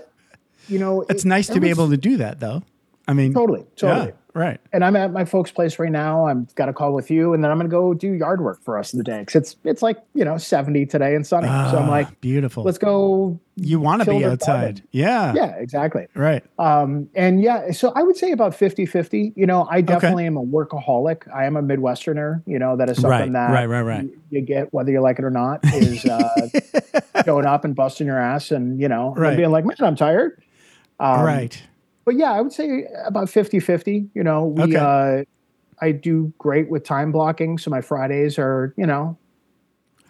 [0.69, 2.65] you know, it's it- nice to be able to do that, though.
[3.07, 4.07] I mean, totally, totally.
[4.09, 4.61] yeah, right.
[4.73, 6.27] and I'm at my folks' place right now.
[6.27, 8.63] I've got a call with you, and then I'm going to go do yard work
[8.63, 11.47] for us of the day because it's it's like you know 70 today and sunny.
[11.49, 12.63] so I'm Ah, like, beautiful.
[12.63, 13.41] let's go.
[13.57, 14.83] you want to be outside.
[14.93, 15.33] Yeah.
[15.35, 16.07] Yeah, exactly.
[16.15, 16.45] Right.
[16.59, 19.33] Um, and yeah, so I would say about 50 50.
[19.35, 21.27] You know, I definitely am a workaholic.
[21.35, 22.43] I am a Midwesterner.
[22.47, 24.05] You know, that is something Right, that right, right, right.
[24.05, 26.29] You, you get whether you like it or not is uh,
[27.25, 30.43] showing up and busting your ass and, you know, and being like, man, I'm tired.
[31.01, 31.63] Um, right.
[32.07, 34.09] But yeah, I would say about 50 50.
[34.15, 34.77] You know, we, Okay.
[34.77, 35.25] uh,
[35.85, 37.59] I do great with time blocking.
[37.59, 39.19] So my Fridays are, you know,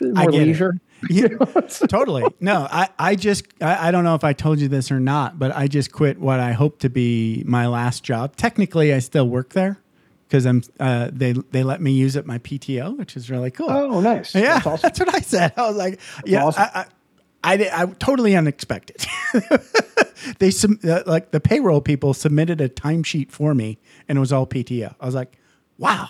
[0.00, 0.74] more leisure.
[1.10, 1.28] Yeah,
[1.88, 2.24] totally.
[2.40, 5.38] No, I, I just, I, I don't know if I told you this or not,
[5.38, 8.34] but I just quit what I hope to be my last job.
[8.36, 9.78] Technically, I still work there
[10.26, 13.70] because I'm, uh, they, they let me use it my PTO, which is really cool.
[13.70, 14.34] Oh, nice.
[14.34, 14.80] yeah, That's awesome.
[14.84, 15.52] that's what I said.
[15.54, 16.64] I was like, yeah, awesome.
[16.74, 16.86] I,
[17.46, 19.06] I, I, totally unexpected.
[20.38, 20.50] they
[21.06, 23.78] like the payroll people submitted a timesheet for me,
[24.08, 24.92] and it was all PTO.
[25.00, 25.38] I was like,
[25.78, 26.08] wow.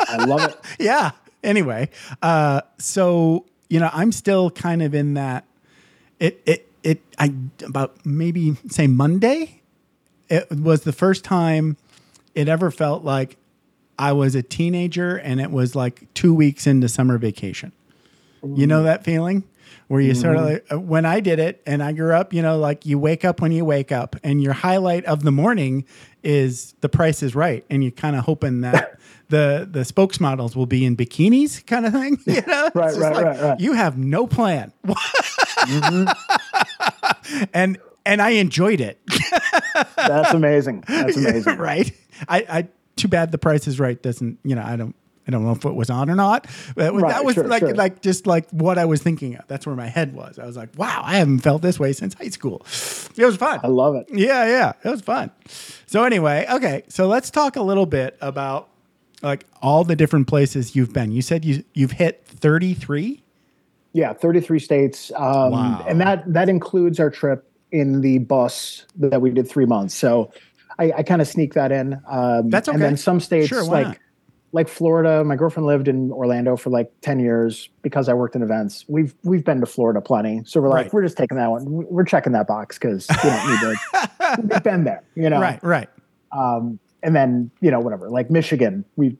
[0.00, 0.56] I love it.
[0.78, 1.10] yeah.
[1.42, 1.90] Anyway,
[2.22, 5.44] uh, so you know, I'm still kind of in that.
[6.20, 7.02] It it it.
[7.18, 9.60] I about maybe say Monday.
[10.28, 11.76] It was the first time
[12.34, 13.38] it ever felt like
[13.98, 17.72] I was a teenager, and it was like two weeks into summer vacation.
[18.44, 19.42] You know that feeling
[19.88, 22.32] where you sort of like uh, when I did it, and I grew up.
[22.32, 25.32] You know, like you wake up when you wake up, and your highlight of the
[25.32, 25.84] morning
[26.22, 30.66] is the Price is Right, and you're kind of hoping that the the spokesmodels will
[30.66, 32.18] be in bikinis, kind of thing.
[32.26, 33.60] You know, Right, right, like, right, right.
[33.60, 34.72] You have no plan,
[37.54, 38.98] and and I enjoyed it.
[39.96, 40.84] That's amazing.
[40.88, 41.56] That's amazing.
[41.58, 41.90] right?
[42.28, 44.38] I, I too bad the Price is Right doesn't.
[44.44, 44.94] You know, I don't.
[45.28, 46.46] I don't know if it was on or not.
[46.74, 47.74] But Right, that was sure, like sure.
[47.74, 49.46] like just like what I was thinking of.
[49.46, 50.38] That's where my head was.
[50.38, 52.62] I was like, wow, I haven't felt this way since high school.
[53.16, 53.60] It was fun.
[53.62, 54.08] I love it.
[54.10, 55.30] Yeah, yeah, it was fun.
[55.86, 58.68] So anyway, okay, so let's talk a little bit about
[59.22, 61.10] like all the different places you've been.
[61.12, 63.22] You said you you've hit thirty three.
[63.94, 65.10] Yeah, 33 states.
[65.16, 65.84] Um, Wow.
[65.88, 69.94] And that that includes our trip in the bus that we did three months.
[69.94, 70.30] So
[70.78, 72.00] I, I kind of sneak that in.
[72.06, 73.98] Um, That's And then some states Sure, like not?
[74.52, 75.22] Like Florida.
[75.24, 78.84] My girlfriend lived in Orlando for like 10 years because I worked in events.
[78.88, 80.42] We've we've been to Florida plenty.
[80.46, 80.92] So we're like, Right.
[80.92, 81.64] we're just taking that one.
[81.68, 84.10] We're checking that box because we don't need to.
[84.54, 85.40] We've been there, you know.
[85.40, 85.88] Right, right.
[86.32, 88.84] Um, and then you know whatever, like Michigan.
[88.96, 89.16] We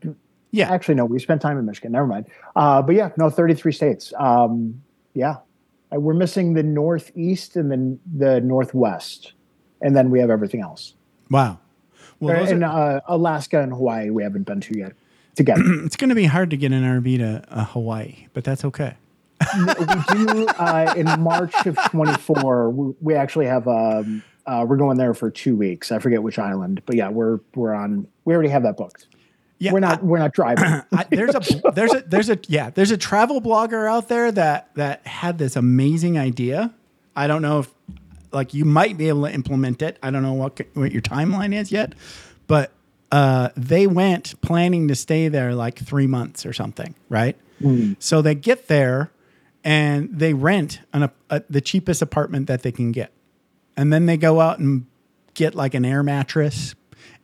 [0.51, 0.71] Yeah.
[0.71, 1.93] Actually, no, we spent time in Michigan.
[1.93, 2.27] Never mind.
[2.57, 4.13] Uh, but yeah, no, 33 states.
[4.19, 4.83] Um,
[5.15, 5.37] yeah.
[5.95, 9.33] Uh, We're missing the Northeast and then the Northwest.
[9.81, 10.95] And then we have everything else.
[11.31, 11.61] Wow.
[12.21, 14.93] Well, and are, uh, Alaska and Hawaii, we haven't been to yet
[15.39, 15.63] together.
[15.85, 18.95] it's going to be hard to get an RV to uh, Hawaii, but that's okay.
[19.57, 19.65] we
[20.13, 22.71] do uh, in March of 24.
[22.71, 25.93] We, we actually have um, uh, we're going there for two weeks.
[25.93, 28.09] I forget which island, but yeah, we're we're on.
[28.25, 29.07] We already have that booked.
[29.59, 30.65] Yeah, we're not we're not driving.
[30.93, 34.75] I, there's a there's a there's a yeah there's a travel blogger out there that
[34.75, 36.75] that had this amazing idea.
[37.15, 37.75] I don't know if
[38.33, 39.99] like you might be able to implement it.
[40.03, 41.95] I don't know what what your timeline is yet,
[42.47, 42.73] but
[43.11, 47.37] uh, they went planning to stay there like three months or something, right?
[47.61, 47.95] Hmm.
[47.99, 49.11] So they get there
[49.65, 53.13] and they rent an, a, uh, the cheapest apartment that they can get,
[53.77, 54.87] and then they go out and
[55.35, 56.75] get like an air mattress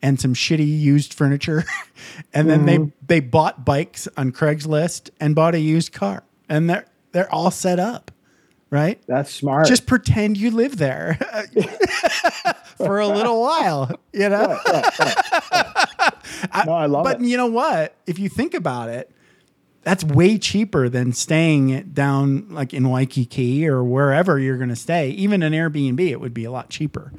[0.02, 1.64] and some shitty used furniture,
[2.34, 2.88] and then they hmm.
[3.06, 7.78] they bought bikes on Craigslist and bought a used car, and they're they're all set
[7.78, 8.10] up,
[8.74, 9.00] right?
[9.06, 9.66] That's smart.
[9.68, 11.16] Just pretend you live there
[12.76, 14.58] for a little while, you know.
[16.66, 17.26] no, I love But it.
[17.26, 17.94] you know what?
[18.06, 19.10] If you think about it,
[19.82, 25.10] that's way cheaper than staying down like in Waikiki or wherever you're going to stay.
[25.10, 27.12] Even an Airbnb, it would be a lot cheaper,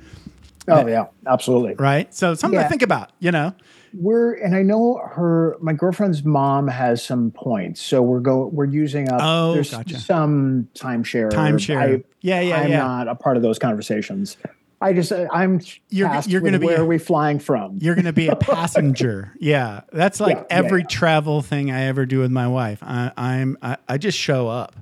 [0.67, 1.75] Oh yeah, absolutely.
[1.75, 2.13] right?
[2.13, 3.53] So something to think about, you know.
[3.97, 5.57] We're and I know her.
[5.61, 9.19] My girlfriend's mom has some points, so we're go we're using up.
[9.23, 9.99] Oh, there's gotcha.
[9.99, 11.31] some timeshare.
[11.31, 11.99] Timeshare.
[11.99, 12.77] I, Yeah, yeah, I'm yeah.
[12.79, 14.37] not a part of those conversations.
[14.81, 17.77] I just uh, I'm You're- you're gonna be where are we flying from?
[17.81, 19.33] You're going to be a passenger.
[19.39, 20.87] yeah, that's like Yeah, every yeah.
[20.87, 22.79] travel thing I ever do with my wife.
[22.83, 24.75] I, I'm I, I just show up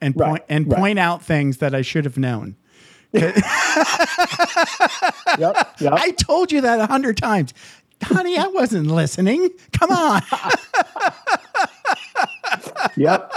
[0.00, 0.78] and Right, point and right.
[0.78, 2.56] point out things that I should have known.
[3.12, 3.34] yep,
[5.38, 5.74] yep.
[5.92, 7.52] I told you that a hundred times.
[8.02, 9.50] Honey, I wasn't listening.
[9.72, 10.22] Come on.
[12.96, 13.32] yep.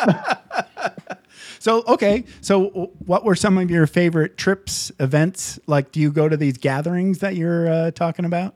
[1.60, 2.26] So, okay.
[2.41, 5.60] So, what were some of your favorite trips, events?
[5.65, 8.56] Like, do you go to these gatherings that you're uh, talking about?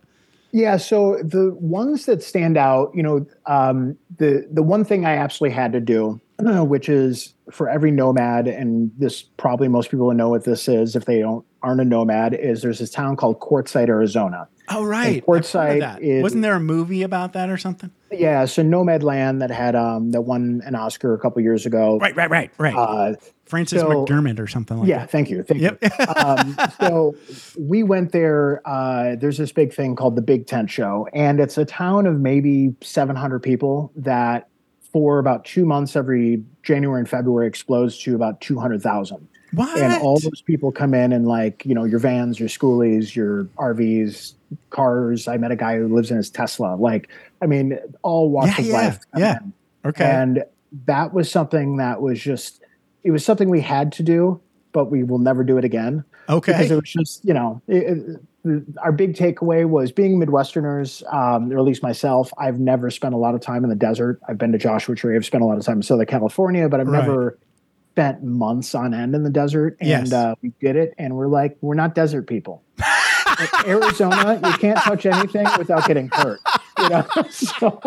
[0.52, 5.16] Yeah, so the ones that stand out, you know, um, the the one thing I
[5.16, 10.30] absolutely had to do, which is for every nomad, and this probably most people know
[10.30, 13.90] what this is if they don't aren't a nomad, is there's this town called Quartzsite,
[13.90, 14.48] Arizona.
[14.70, 15.26] Oh, right.
[15.26, 16.02] Quartzsite I've heard of that.
[16.02, 17.90] is- Wasn't there a movie about that or something?
[18.12, 21.98] Yeah, so Nomadland that had um that won an Oscar a couple years ago.
[22.00, 22.76] Right, right, right, right.
[22.76, 23.14] Uh,
[23.46, 25.02] Francis so- McDermott or something like yeah, that.
[25.04, 25.80] Yeah, thank you, thank Yep.
[25.84, 26.06] you.
[26.16, 27.16] um, so
[27.60, 28.62] we went there.
[28.66, 32.20] Uh, there's this big thing called the Big Tent Show, and it's a town of
[32.20, 34.48] maybe 700 people that,
[34.94, 39.28] for about two months every January and February, explodes to about 200,000.
[39.54, 39.78] What?
[39.80, 43.46] And all those people come in and like you know your vans, your schoolies, your
[43.58, 44.34] RVs,
[44.70, 45.28] cars.
[45.28, 46.76] I met a guy who lives in his Tesla.
[46.76, 47.10] Like
[47.42, 49.00] I mean, all walks Yeah, of yeah, life.
[49.18, 49.38] yeah.
[49.42, 49.54] in.
[49.86, 50.06] okay.
[50.06, 50.44] And
[50.86, 52.62] that was something that was just,
[53.04, 54.42] it was something we had to do,
[54.74, 56.04] but we will never do it again.
[56.28, 56.52] Okay.
[56.52, 58.22] Because it was just, you know, it, it-
[58.82, 63.18] our big takeaway was being Midwesterners, um, or at least myself, I've never spent a
[63.18, 64.22] lot of time in the desert.
[64.30, 66.80] I've been to Joshua Tree, I've spent a lot of time in Southern California, but
[66.80, 67.02] I've Right.
[67.06, 67.38] never
[67.98, 69.76] spent months on end in the desert.
[69.80, 70.14] And Yes.
[70.14, 72.62] uh, we did it, and we're like, we're not desert people.
[73.66, 76.40] Arizona, you can't touch anything without getting hurt.
[76.78, 77.80] You know, so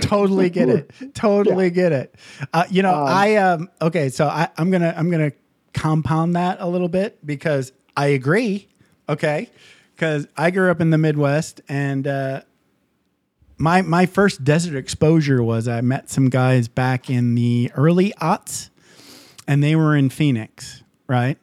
[0.00, 0.90] totally get it.
[1.14, 2.14] Totally get it.
[2.52, 5.32] Uh, you know, Um, I um okay, so I, I'm gonna I'm gonna
[5.72, 8.68] compound that a little bit because I agree.
[9.08, 9.50] Okay,
[9.94, 12.40] because I grew up in the Midwest and uh,
[13.58, 18.70] my my first desert exposure was I met some guys back in the early aughts,
[19.46, 21.38] and they were in Phoenix, right?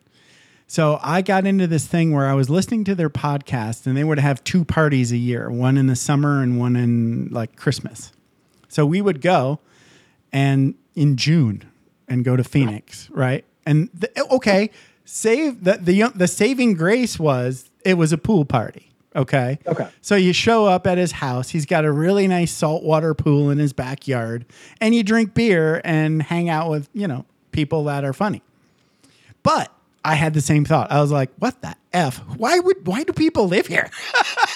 [0.68, 4.06] So I got into this thing where I was listening to their podcast, and they
[4.06, 8.12] would have two parties a year, one in the summer and one in like Christmas.
[8.70, 9.60] So we would go
[10.32, 11.70] and in June
[12.08, 13.44] and go to Phoenix, right?
[13.66, 14.70] And the, okay,
[15.06, 18.91] save the the the saving grace was it was a pool party.
[19.16, 19.60] Okay.
[19.68, 19.90] Okay.
[20.02, 21.50] So you show up at his house.
[21.50, 24.46] He's got a really nice saltwater pool in his backyard,
[24.80, 28.42] and you drink beer and hang out with you know people that are funny.
[29.44, 29.72] But
[30.06, 30.92] I had the same thought.
[30.92, 32.18] I was like, "What the f?
[32.38, 33.90] Why would why do people live here?"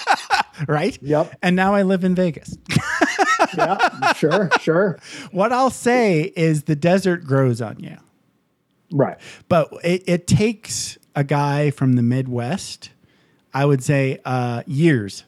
[0.68, 0.98] right?
[1.02, 1.36] Yep.
[1.42, 2.58] And now I live in Vegas.
[3.58, 5.00] yeah, sure, sure.
[5.32, 7.98] what I'll say is the desert grows on you,
[8.92, 9.18] Right.
[9.50, 12.90] but it, it takes a guy from the Midwest,
[13.56, 15.24] I would say, uh, years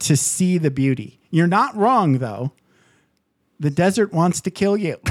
[0.00, 1.18] to see the beauty.
[1.30, 2.52] You're not wrong though.
[3.58, 4.96] The desert wants to kill you.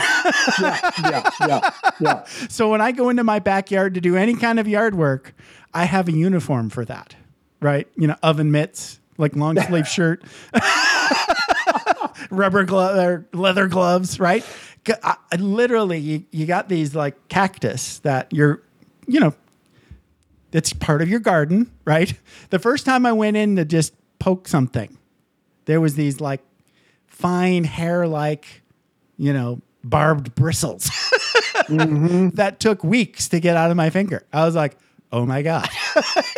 [0.60, 2.24] Yeah, yeah, yeah, yeah.
[2.50, 5.34] so when I go into my backyard to do any kind of yard work,
[5.74, 7.16] I have a uniform for that,
[7.62, 7.88] right?
[7.96, 10.24] You know, oven mitts, like long sleeve shirt,
[12.30, 14.44] rubber glove or leather gloves, right?
[15.04, 18.62] I- I literally, you, you got these like cactus that you're,
[19.08, 19.34] you know,
[20.52, 22.14] it's part of your garden, right?
[22.50, 24.98] The first time I went in to just poke something,
[25.66, 26.42] there was these like
[27.08, 28.64] fine hair like,
[29.18, 30.84] you know, barbed bristles
[31.68, 32.30] mm-hmm.
[32.30, 34.26] that took weeks to get out of my finger.
[34.34, 34.78] I was like,
[35.12, 35.70] oh my God.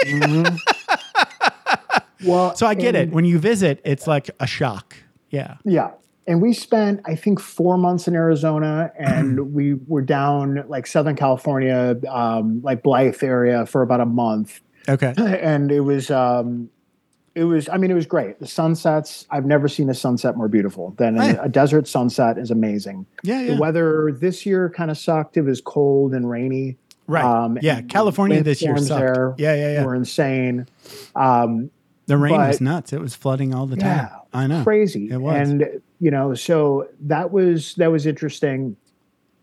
[0.06, 0.56] Mm-hmm.
[2.24, 3.10] Well, So I get it.
[3.10, 4.96] When you visit, it's like a shock.
[5.30, 5.56] Yeah.
[5.64, 5.92] Yeah.
[6.28, 11.16] And we spent, I think, four months in Arizona, and we were down like Southern
[11.16, 14.62] California, um, like Blythe area for about a month.
[14.88, 15.14] Okay.
[15.18, 16.70] And it was, um,
[17.34, 18.40] it was, I mean, it was great.
[18.40, 21.40] The sunsets, I've never seen a sunset more beautiful than a, Right.
[21.42, 23.06] a desert sunset is amazing.
[23.24, 23.42] Yeah.
[23.42, 23.54] yeah.
[23.56, 25.38] The weather this year kind of sucked.
[25.38, 26.78] It was cold and rainy.
[27.08, 27.24] Right.
[27.24, 27.82] Um, yeah.
[27.82, 29.00] California this year sucked.
[29.00, 29.56] there Yeah.
[29.56, 29.74] Yeah.
[29.74, 29.86] Yeah.
[29.86, 30.68] Were insane.
[31.16, 31.72] Um,
[32.08, 32.92] The rain was nuts.
[32.94, 33.88] It was flooding all the time.
[33.88, 34.64] Yeah, I know.
[34.64, 35.50] crazy It was.
[35.50, 38.76] and you know so that was that was interesting.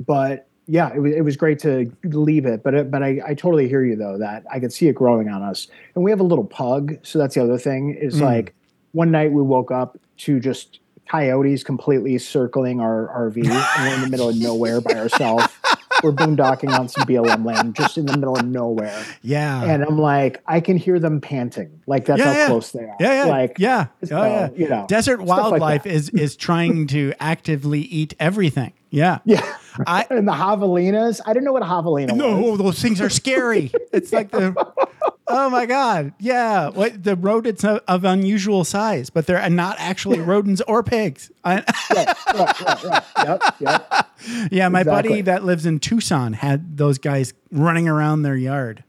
[0.05, 2.63] But yeah it was, it was great to leave it.
[2.63, 5.29] But it, but I, I totally hear you though that i could see it growing
[5.31, 5.69] on us.
[5.95, 8.23] And we have a little pug so that's the other thing is Mm.
[8.23, 8.55] like
[8.93, 14.01] one night we woke up to just coyotes completely circling our rv and we're in
[14.03, 15.47] the middle of nowhere by ourselves
[16.03, 19.63] we're boondocking on some blm land just in the middle of nowhere Yeah.
[19.65, 22.47] and i'm like i can hear them panting like that's Yeah, how yeah.
[22.47, 23.13] close they are yeah.
[23.13, 23.25] Yeah.
[23.25, 23.87] like yeah.
[24.11, 24.49] Oh, yeah.
[24.57, 25.93] you know Desert like wildlife that.
[25.93, 28.73] is is trying to actively eat everything.
[28.91, 29.19] Yeah.
[29.25, 29.43] Yeah.
[29.87, 31.21] I And the javelinas.
[31.27, 32.17] I didn't know what a javelina was.
[32.17, 33.71] no, those things are scary.
[33.93, 34.55] It's like the
[35.29, 36.69] oh my god, yeah.
[36.71, 41.31] What the rodents of, of unusual size, but they're not actually rodents or pigs.
[41.45, 41.57] I,
[41.95, 43.05] Right, right, right.
[43.25, 44.09] Yep, yep.
[44.51, 48.85] yeah, my buddy that lives in Tucson had those guys running around their yard.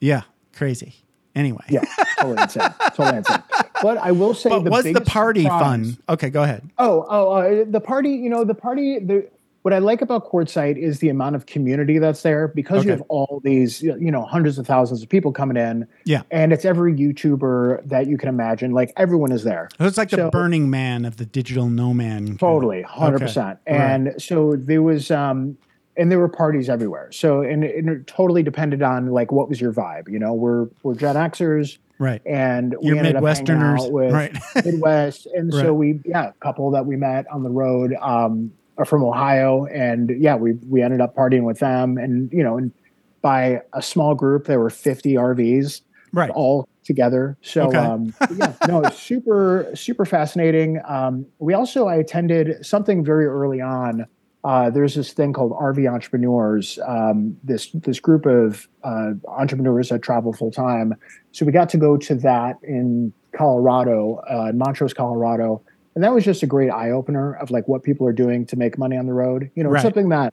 [0.00, 0.22] Yeah,
[0.54, 0.94] crazy.
[1.34, 1.84] Anyway, Yeah,
[2.18, 2.74] totally insane.
[2.94, 3.42] Totally insane.
[3.80, 5.98] But I will say but the was the party surprise- fun?
[6.08, 6.68] Okay, go ahead.
[6.78, 9.28] Oh, oh, uh, the party, you know, the party, the
[9.62, 13.02] what I like about Quartzsite is the amount of community that's there because you have
[13.08, 15.86] all these, you know, hundreds of thousands of people coming in.
[16.04, 16.22] Yeah.
[16.30, 18.72] And it's every YouTuber that you can imagine.
[18.72, 19.68] Like everyone is there.
[19.78, 22.38] So it's like the Burning Man of the digital no man.
[22.38, 23.58] Totally, hundred percent.
[23.68, 23.76] Right.
[23.80, 25.58] And so there was, um,
[25.96, 27.10] and there were parties everywhere.
[27.10, 30.08] So and, and it totally depended on like what was your vibe.
[30.08, 32.22] You know, we're we're Gen Xers, Right.
[32.24, 33.80] and we You're ended up Midwesterners.
[33.86, 34.36] out with Right.
[34.64, 38.84] Midwest, and so we yeah, a couple that we met on the road um, are
[38.84, 42.72] from Ohio, and yeah, we we ended up partying with them, and you know, and
[43.20, 46.30] by a small group, there were fifty RVs right.
[46.30, 47.36] all together.
[47.42, 47.78] So Okay.
[47.78, 50.80] um, yeah, no, super super fascinating.
[50.86, 54.06] Um, we also I attended something very early on.
[54.44, 56.78] Uh, there's this thing called RV Entrepreneurs.
[56.86, 60.94] Um, this this group of uh, entrepreneurs that travel full time.
[61.32, 65.62] So we got to go to that in Colorado, uh, Montrose, Colorado,
[65.98, 68.54] and that was just a great eye opener of like what people are doing to
[68.56, 69.50] make money on the road.
[69.56, 69.82] You know, Right.
[69.82, 70.32] something that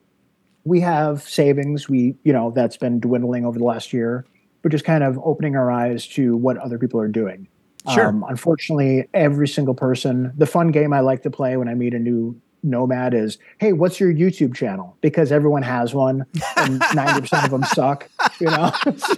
[0.62, 1.88] we have savings.
[1.88, 4.24] We you know that's been dwindling over the last year
[4.62, 7.46] but just kind of opening our eyes to what other people are doing.
[7.94, 8.08] Sure.
[8.08, 11.94] Um, unfortunately, every single person, the fun game I like to play when I meet
[11.94, 14.96] a new nomad is, hey, what's your YouTube channel?
[15.02, 16.26] Because everyone has one
[16.56, 18.08] and 90% of them suck,
[18.40, 18.72] you know?
[18.96, 19.14] So,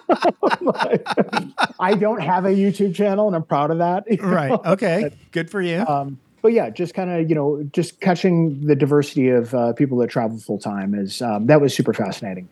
[0.61, 1.07] like,
[1.81, 4.05] I don't have a YouTube channel and I'm proud of that.
[4.21, 4.51] Right.
[4.51, 4.61] know?
[4.67, 5.11] Okay.
[5.33, 5.79] Good for you.
[5.79, 9.99] Um, but yeah, just kind of, you know, just catching the diversity of uh, people
[9.99, 12.49] that travel full time is, um, that was super fascinating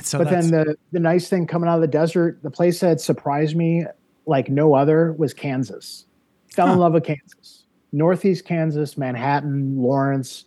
[0.00, 3.00] so but then the the nice thing coming out of the desert, the place that
[3.00, 3.84] surprised me
[4.26, 6.04] like no other was Kansas.
[6.48, 10.44] Fell in love with Kansas, Northeast Kansas, Manhattan, Lawrence,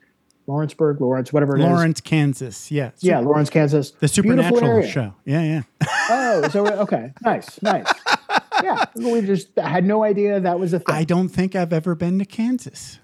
[0.47, 1.67] Lawrenceburg, Lawrence, whatever it is.
[1.67, 2.71] Lawrence, Kansas.
[2.71, 2.91] Yeah.
[2.99, 3.91] Yeah, Lawrence, Kansas.
[3.91, 5.13] The Supernatural show.
[5.25, 5.43] Yeah.
[5.43, 5.87] Yeah.
[6.11, 7.87] Oh, so okay, nice, nice.
[8.63, 10.95] Yeah, we just had no idea that was a thing.
[10.95, 12.99] I don't think I've ever been to Kansas.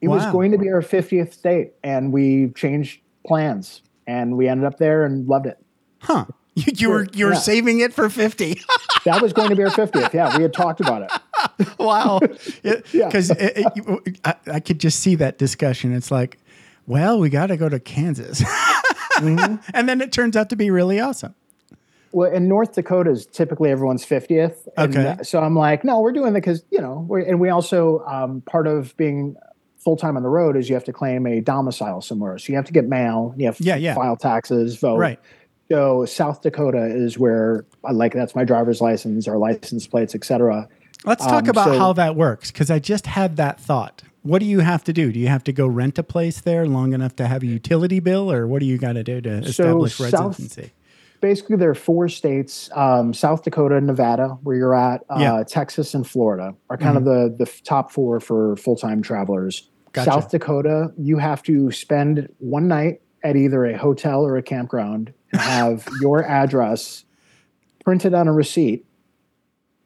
[0.00, 4.66] it was going to be our 50th state, and we changed plans, and we ended
[4.66, 5.58] up there and loved it.
[6.00, 6.24] Huh.
[6.54, 7.38] You, you were you were Yeah.
[7.38, 8.60] saving it for 50.
[9.06, 10.12] That was going to be our 50th.
[10.12, 11.68] Yeah, we had talked about it.
[11.78, 12.20] wow.
[12.92, 13.06] Yeah.
[13.06, 15.94] Because I, I could just see that discussion.
[15.94, 16.36] It's like,
[16.86, 18.42] well, we got to go to Kansas.
[18.42, 19.56] Mm-hmm.
[19.72, 21.34] and then it turns out to be really awesome.
[22.12, 24.66] Well, in North Dakota is typically everyone's 50th.
[24.76, 25.22] And Okay.
[25.22, 28.66] so I'm like, no, we're doing it because, you know, and we also, um, part
[28.66, 29.36] of being
[29.78, 32.36] full time on the road is you have to claim a domicile somewhere.
[32.38, 33.94] So you have to get mail, you have to Yeah, yeah.
[33.94, 34.98] file taxes, vote.
[34.98, 35.18] Right.
[35.70, 40.24] So South Dakota is where I like, that's my driver's license, our license plates, et
[40.24, 40.68] cetera.
[41.06, 44.02] Let's talk Um, about so- how that works because I just had that thought.
[44.22, 45.12] What do you have to do?
[45.12, 48.00] Do you have to go rent a place there long enough to have a utility
[48.00, 50.72] bill, or what do you got to do to establish South- residency?
[51.20, 55.42] Basically there are four states: um, South Dakota, Nevada, where you're at, uh, Yeah.
[55.46, 59.68] Texas, and Florida are kind of the the top four for full time travelers.
[59.92, 60.10] Gotcha.
[60.10, 65.12] South Dakota, you have to spend one night at either a hotel or a campground
[65.32, 67.04] and have your address
[67.84, 68.84] printed on a receipt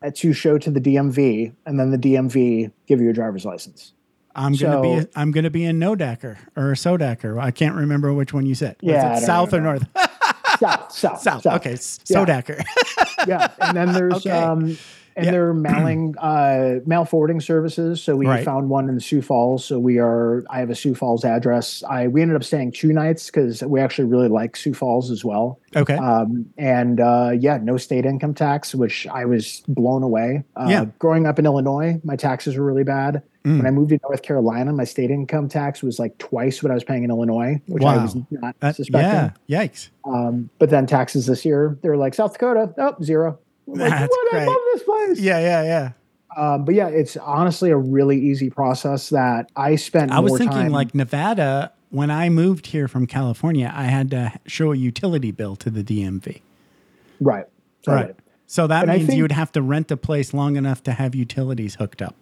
[0.03, 3.93] uh, to show to the DMV, and then the DMV give you a driver's license.
[4.37, 7.41] I'm gonna be I'm gonna be a Nodacker or Sodacker.
[7.41, 8.77] I can't remember which one you said.
[8.83, 9.71] Was Yeah, I it don't south or know.
[9.75, 9.87] north?
[10.91, 11.47] South, south, south.
[11.47, 12.19] Okay, s- Yeah.
[13.27, 14.31] Yeah and then there's Okay.
[14.31, 14.77] um
[15.17, 15.31] and Yeah.
[15.31, 18.45] they're mailing uh mail forwarding services so we Right.
[18.45, 22.09] found one in sioux falls so we are i have a sioux falls address i
[22.09, 25.61] we ended up staying two nights because we actually really like sioux falls as well
[25.77, 25.95] okay.
[25.97, 30.87] um and uh yeah no state income tax which i was blown away uh, Yeah.
[30.99, 33.59] growing up in illinois my taxes were really bad Mm.
[33.59, 36.75] when i moved to north carolina my state income tax was like twice what i
[36.75, 39.65] was paying in illinois which i was not That- suspecting yeah.
[39.67, 39.91] Yikes.
[40.07, 43.39] um, but then taxes this year, they're like South Dakota, oh, zero.
[43.69, 44.35] I'm like, That's what?
[44.35, 45.21] I love this place.
[45.21, 45.39] Yeah.
[45.41, 45.63] Yeah.
[45.63, 45.93] Yeah.
[46.43, 50.11] Um, but yeah, it's honestly a really easy process that I spent.
[50.13, 51.73] I was thinking time- like Nevada.
[51.91, 55.85] When I moved here from California, I had to show a utility bill to the
[55.85, 56.41] DMV.
[57.21, 57.47] right,
[57.85, 58.07] totally.
[58.07, 58.17] Right.
[58.47, 60.93] So that And means think- you would have to rent a place long enough to
[60.93, 62.17] have utilities hooked up.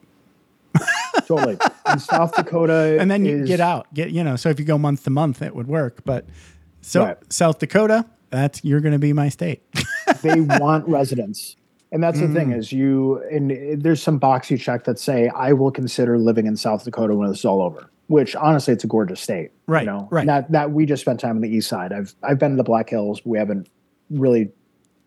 [1.36, 3.92] And South Dakota, and then you is- get out.
[3.94, 4.36] Get you know.
[4.36, 6.02] So if you go month to month, it would work.
[6.04, 6.26] But
[6.80, 7.32] so Right.
[7.32, 9.62] South Dakota, that's you're going to be my state.
[10.22, 11.56] they want residents.
[11.90, 12.34] And that's the Mm.
[12.34, 16.46] thing is you and there's some box you check that say I will consider living
[16.46, 17.90] in South Dakota when it's all over.
[18.08, 19.50] Which honestly, it's a gorgeous state.
[19.66, 20.26] Right, You know, right.
[20.26, 21.92] That that we just spent time on the east side.
[21.92, 23.20] I've I've been to the Black Hills.
[23.24, 23.68] We haven't
[24.10, 24.50] really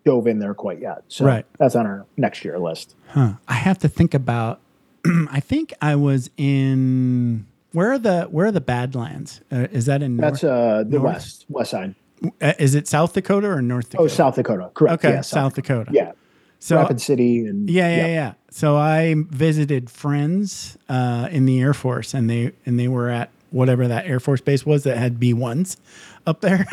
[0.05, 1.03] dove in there quite yet.
[1.07, 1.45] So Right.
[1.57, 2.95] that's on our next year list.
[3.07, 3.34] Huh.
[3.47, 4.59] I have to think about.
[5.32, 9.41] I think I was in where are the where are the Badlands?
[9.51, 10.41] Uh, is that in North?
[10.41, 11.03] That's uh the North?
[11.03, 11.95] west west side.
[12.41, 14.03] uh, is it South Dakota or North Dakota?
[14.03, 14.72] Oh, South Dakota.
[14.74, 15.03] Correct.
[15.06, 15.91] Okay, Yeah, South Dakota.
[15.93, 16.12] Yeah.
[16.60, 21.74] So Rapid City and yeah, yeah, yeah, So I visited friends uh, in the Air
[21.76, 25.20] Force, and they and they were at whatever that Air Force base was that had
[25.20, 25.78] B ones
[26.26, 26.66] up there.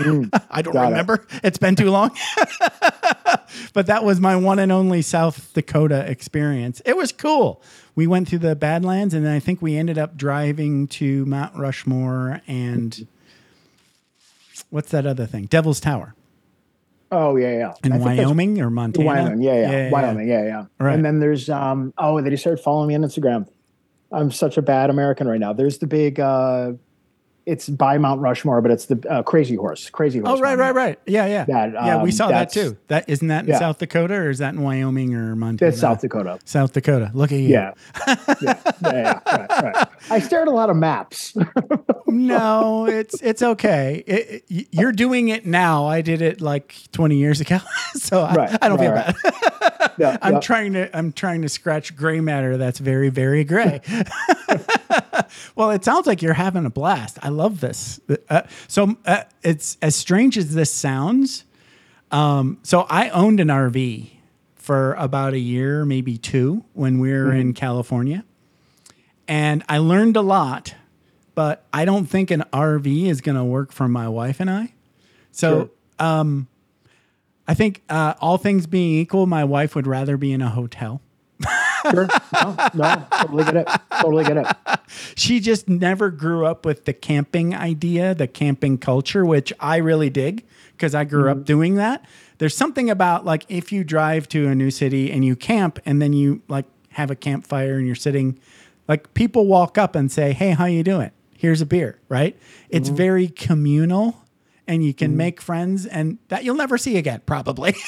[0.50, 1.26] I don't Mm, remember.
[1.30, 1.44] It.
[1.44, 2.10] has been too long.
[3.72, 6.80] but that was my one and only South Dakota experience.
[6.84, 7.62] It was cool.
[7.94, 11.56] We went through the Badlands, and then I think we ended up driving to Mount
[11.56, 13.06] Rushmore and
[14.70, 15.46] what's that other thing?
[15.46, 16.14] Devil's Tower
[17.12, 17.74] Oh yeah, yeah.
[17.84, 19.06] in Wyoming or Montana.
[19.06, 20.64] Wyoming, yeah, yeah, Wyoming, yeah, yeah.
[20.80, 20.94] Right.
[20.94, 23.46] And then there's um oh, they just started following me on Instagram.
[24.10, 25.52] I'm such a bad American right now.
[25.52, 26.72] There's the big uh
[27.46, 30.38] it's by Mount Rushmore, but it's the uh, Crazy Horse, Crazy Horse.
[30.38, 30.98] Oh right, right, right.
[31.06, 31.44] Yeah, yeah.
[31.44, 32.76] That, yeah, we um, saw that too.
[32.88, 33.58] That isn't that in Yeah.
[33.58, 35.70] South Dakota or is that in Wyoming or Montana?
[35.70, 36.38] That's South Dakota.
[36.44, 37.10] South Dakota.
[37.14, 37.48] Look at you.
[37.48, 37.74] Yeah.
[38.06, 39.88] yeah, yeah, yeah, right, right.
[40.10, 41.34] I stared at a lot of maps.
[42.06, 44.04] no, it's it's okay.
[44.06, 45.86] It, it- you're doing it now.
[45.86, 47.58] I did it like 20 years ago,
[47.94, 49.14] so I, Right, I don't feel bad.
[49.98, 53.80] Yeah, I'm trying to I'm trying to scratch gray matter that's very very gray.
[55.54, 57.18] well, it sounds like you're having a blast.
[57.22, 58.00] I love this.
[58.28, 61.44] Uh, so uh, it's as strange as this sounds.
[62.10, 64.10] Um, so I owned an RV
[64.54, 68.24] for about a year, maybe two, when we were in California,
[69.26, 70.74] and I learned a lot.
[71.34, 74.74] But I don't think an RV is going to work for my wife and I.
[75.30, 76.46] So Sure.
[77.48, 81.00] I think uh, all things being equal, my wife would rather be in a hotel.
[81.90, 82.08] Sure.
[82.32, 83.68] No, no, totally get it.
[84.00, 84.46] Totally get it.
[85.16, 90.10] She just never grew up with the camping idea, the camping culture, which I really
[90.10, 91.44] dig because I grew up mm-hmm.
[91.44, 92.04] doing that.
[92.38, 96.02] There's something about like if you drive to a new city and you camp and
[96.02, 98.38] then you like have a campfire and you're sitting,
[98.88, 101.10] like people walk up and say, "Hey, how you doing?
[101.36, 102.36] Here's a beer." Right?
[102.68, 102.96] It's mm-hmm.
[102.96, 104.21] very communal.
[104.68, 107.74] And you can make friends, and that you'll never see again, probably.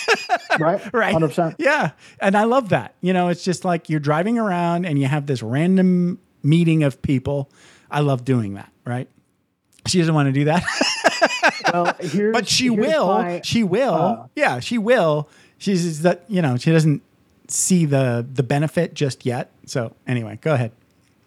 [0.59, 0.81] Right?
[0.95, 1.15] right.
[1.15, 1.57] 100%.
[1.59, 1.93] yeah.
[2.21, 2.95] And i love that.
[3.01, 7.03] You know it's just like you're driving around and you have this random meeting of
[7.03, 7.51] people.
[7.91, 9.09] I love doing that right?
[9.87, 10.63] She doesn't want to do that.
[11.73, 13.07] Well, here's, but she will.
[13.09, 13.95] my- she will.
[13.95, 15.29] uh, yeah she will.
[15.59, 17.03] She's that you know she doesn't
[17.49, 19.51] see the the benefit just yet.
[19.67, 20.71] So anyway go ahead.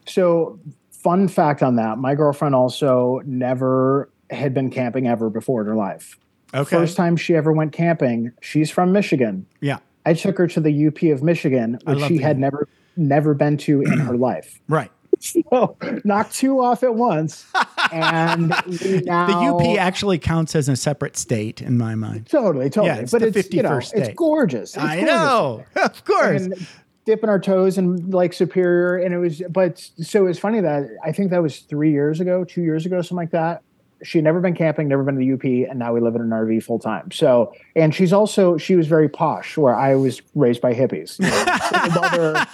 [0.06, 0.58] So,
[0.92, 5.76] fun fact on that: my girlfriend also never had been camping ever before in her
[5.76, 6.18] life.
[6.54, 9.46] okay First time she ever went camping, she's from Michigan.
[9.62, 13.58] yeah I took her to the UP of Michigan, which she had never never been
[13.58, 14.60] to in her life.
[14.68, 17.48] right So, knocked two off at once,
[17.92, 18.50] and
[19.06, 22.88] now the up actually counts as a separate state in my mind totally totally.
[22.88, 24.76] Yeah, it's but the it's you know 51st it's gorgeous.
[24.76, 25.08] It's i gorgeous.
[25.08, 26.68] know of course and
[27.08, 29.42] dipping our toes in like Superior, and it was.
[29.50, 33.02] But so it's funny that I think that was three years ago, two years ago,
[33.02, 33.64] something like that.
[34.04, 36.30] She'd never been camping, never been to the UP, and now we live in an
[36.30, 37.10] RV full time.
[37.12, 41.20] So, and she's also she was very posh, where I was raised by hippies.
[41.20, 42.46] You know, mother,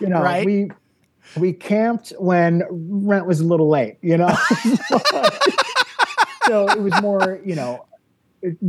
[0.00, 0.44] you know Right.
[0.44, 0.70] we
[1.36, 3.96] we camped when rent was a little late.
[4.02, 4.28] You know,
[6.46, 7.86] so it was more, you know,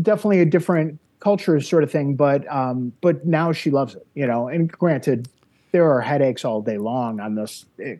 [0.01, 2.15] definitely a different culture sort of thing.
[2.15, 4.05] But um, but now she loves it.
[4.15, 5.27] You know, and granted.
[5.73, 7.95] There are headaches all day long on this eh,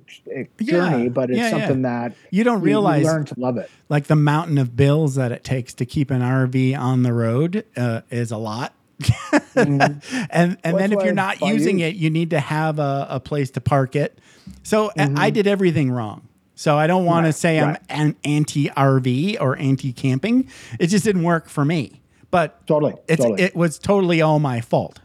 [0.62, 1.10] journey, Yeah.
[1.10, 1.50] but it's Yeah, yeah.
[1.50, 3.70] something that You don't you- you realize learn to love it.
[3.90, 7.66] like the mountain of bills that it takes to keep an RV on the road
[7.76, 8.74] uh, is a lot.
[9.56, 9.82] and
[10.30, 11.96] and Well, then if you're not using used.
[11.96, 14.20] it, you need to have a, a place to park it.
[14.62, 16.28] So I did everything wrong.
[16.56, 20.48] So I don't want to Right, say I'm an anti RV or anti camping.
[20.80, 22.02] It just didn't work for me.
[22.30, 23.42] But Totally, totally.
[23.42, 25.00] it was totally all my fault.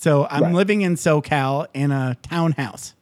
[0.00, 0.54] So I'm Right.
[0.54, 2.94] living in SoCal in a townhouse,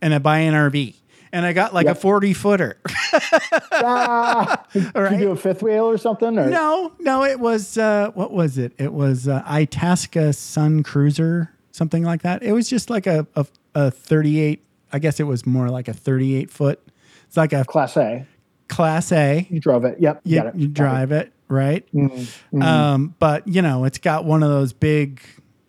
[0.00, 0.94] and I buy an RV,
[1.30, 1.96] and I got like Yep.
[1.98, 2.78] a 40 footer.
[3.72, 6.38] ah, did you do a fifth wheel or something?
[6.38, 6.48] Or?
[6.48, 8.72] No, no, it was uh, what was it?
[8.78, 12.42] It was uh, Itasca Sun Cruiser, something like that.
[12.42, 14.64] It was just like a, a a 38.
[14.94, 16.80] I guess it was more like a 38 foot.
[17.26, 18.26] It's like a Class A.
[18.68, 19.46] Class A.
[19.50, 19.98] You drove it.
[20.00, 20.22] Yep.
[20.24, 20.54] You, got it.
[20.54, 21.86] you drive it, right?
[21.92, 22.62] Mhm.
[22.62, 25.20] Um, but you know, it's got one of those big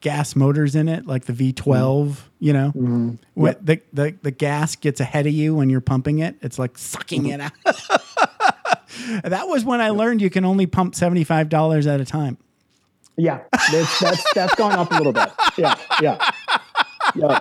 [0.01, 2.17] gas motors in it, like the V12.
[2.39, 3.15] You know, Mm-hmm.
[3.33, 6.35] When the, the the gas gets ahead of you when you're pumping it.
[6.41, 7.51] It's like sucking it out.
[9.23, 12.37] that was when I learned you can only pump seventy five dollars at a time.
[13.15, 13.41] Yeah.
[13.71, 15.29] That's, that's that's gone up a little bit.
[15.57, 15.75] Yeah.
[16.01, 16.29] Yeah.
[17.15, 17.39] Yeah.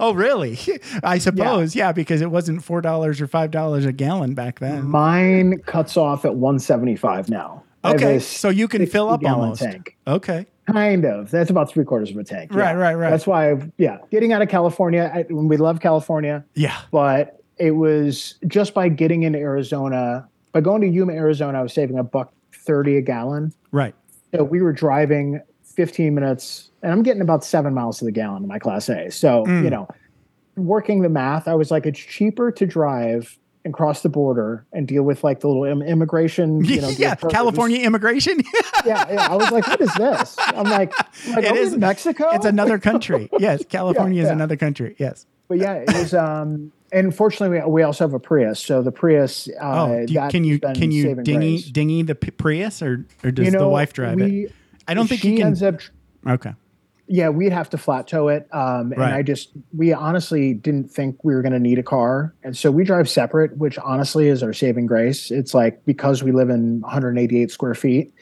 [0.00, 0.58] Oh, really?
[1.02, 4.84] I suppose, yeah, because it wasn't four dollars or five dollars a gallon back then.
[4.88, 7.62] Mine cuts off at 175 now.
[7.84, 9.62] Okay, so you can fill up 60-gallon almost.
[9.62, 9.96] Tank.
[10.06, 11.30] Okay, Kind of.
[11.30, 12.54] That's about three quarters of a tank.
[12.54, 12.78] Right, Yeah.
[12.78, 13.10] right, right.
[13.10, 18.34] That's why, yeah, getting out of California, I, we love California, yeah, but it was
[18.48, 22.32] just by getting into Arizona, by going to Yuma, Arizona, I was saving a buck
[22.52, 23.52] 30 a gallon.
[23.72, 23.94] right.
[24.34, 25.40] So we were driving
[25.76, 29.10] 15 minutes, and I'm getting about seven miles to the gallon in my Class A.
[29.10, 29.62] So, Mm.
[29.64, 29.86] you know,
[30.56, 34.86] working the math, I was like, it's cheaper to drive and cross the border and
[34.86, 36.64] deal with like the little im- immigration.
[36.64, 38.40] You know, yeah, California immigration.
[38.84, 39.28] Yeah, yeah.
[39.30, 40.36] I was like, what is this?
[40.38, 40.92] I'm like,
[41.26, 42.28] I'm like It we is- Mexico.
[42.32, 43.30] it's another country.
[43.38, 44.32] Yes, California is yeah.
[44.32, 44.94] another country.
[44.98, 45.26] Yes.
[45.48, 46.12] but yeah, it was.
[46.12, 48.60] Um, and fortunately, we, we also have a Prius.
[48.60, 49.48] So the Prius.
[49.48, 53.52] Uh, Oh, you, can you can you dingy dingy the Prius or or does You
[53.52, 54.52] know, the wife drive it?
[54.86, 55.46] I don't think she you can.
[55.48, 55.80] ends up
[56.28, 56.52] okay.
[57.06, 58.48] Yeah, we'd have to flat tow it.
[58.52, 59.12] Um, and Right.
[59.14, 62.34] I just, we honestly didn't think we were going to need a car.
[62.42, 65.30] And so we drive separate, which honestly is our saving grace.
[65.30, 68.14] It's like because we live in 188 square feet,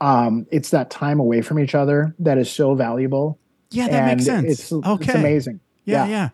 [0.00, 3.38] um, it's that time away from each other that is so valuable.
[3.70, 4.50] Yeah, that makes sense.
[4.60, 5.04] It's, okay.
[5.04, 5.60] it's amazing.
[5.84, 6.28] Yeah, yeah.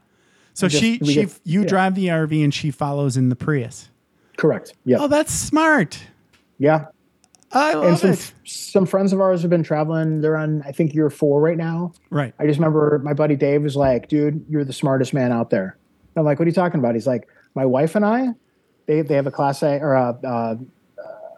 [0.55, 1.67] So just- she she get- you yeah.
[1.69, 3.89] drive the RV and she follows in the Prius.
[4.37, 4.75] Correct.
[4.85, 4.99] Yeah.
[5.01, 6.01] Oh, that's smart.
[6.59, 6.87] yeah.
[7.53, 8.33] I And some, it.
[8.45, 10.21] some friends of ours have been traveling.
[10.21, 11.93] They're on, I think, year four right now.
[12.11, 12.33] Right.
[12.39, 15.77] I just remember my buddy Dave was like, dude, you're the smartest man out there.
[16.17, 16.95] I'm like, what are you talking about?
[16.95, 18.29] He's like, my wife and I,
[18.87, 20.57] they, they have a class A or a, uh,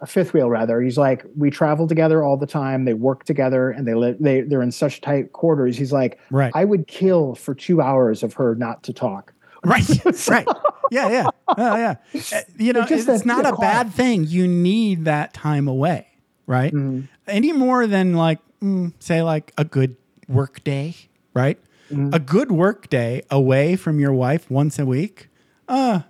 [0.02, 0.80] a fifth wheel rather.
[0.80, 2.84] He's like, we travel together all the time.
[2.84, 5.76] They work together and they live, they, they're in such tight quarters.
[5.78, 6.50] He's like, Right.
[6.54, 9.31] I would kill for two hours of her not to talk.
[9.64, 9.84] Right.
[10.28, 10.46] right.
[10.90, 11.26] Yeah, yeah.
[11.48, 11.94] Oh, yeah.
[12.14, 14.24] Uh, You know, It's just it's that- not a bad thing.
[14.26, 16.06] You need that time away,
[16.46, 16.72] right?
[16.72, 17.02] Mm-hmm.
[17.26, 19.96] Any more than like, mm, say, like a good
[20.28, 20.96] work day,
[21.34, 21.58] right?
[21.90, 22.12] Mm-hmm.
[22.14, 25.28] A good work day away from your wife once a week,
[25.68, 26.00] uh,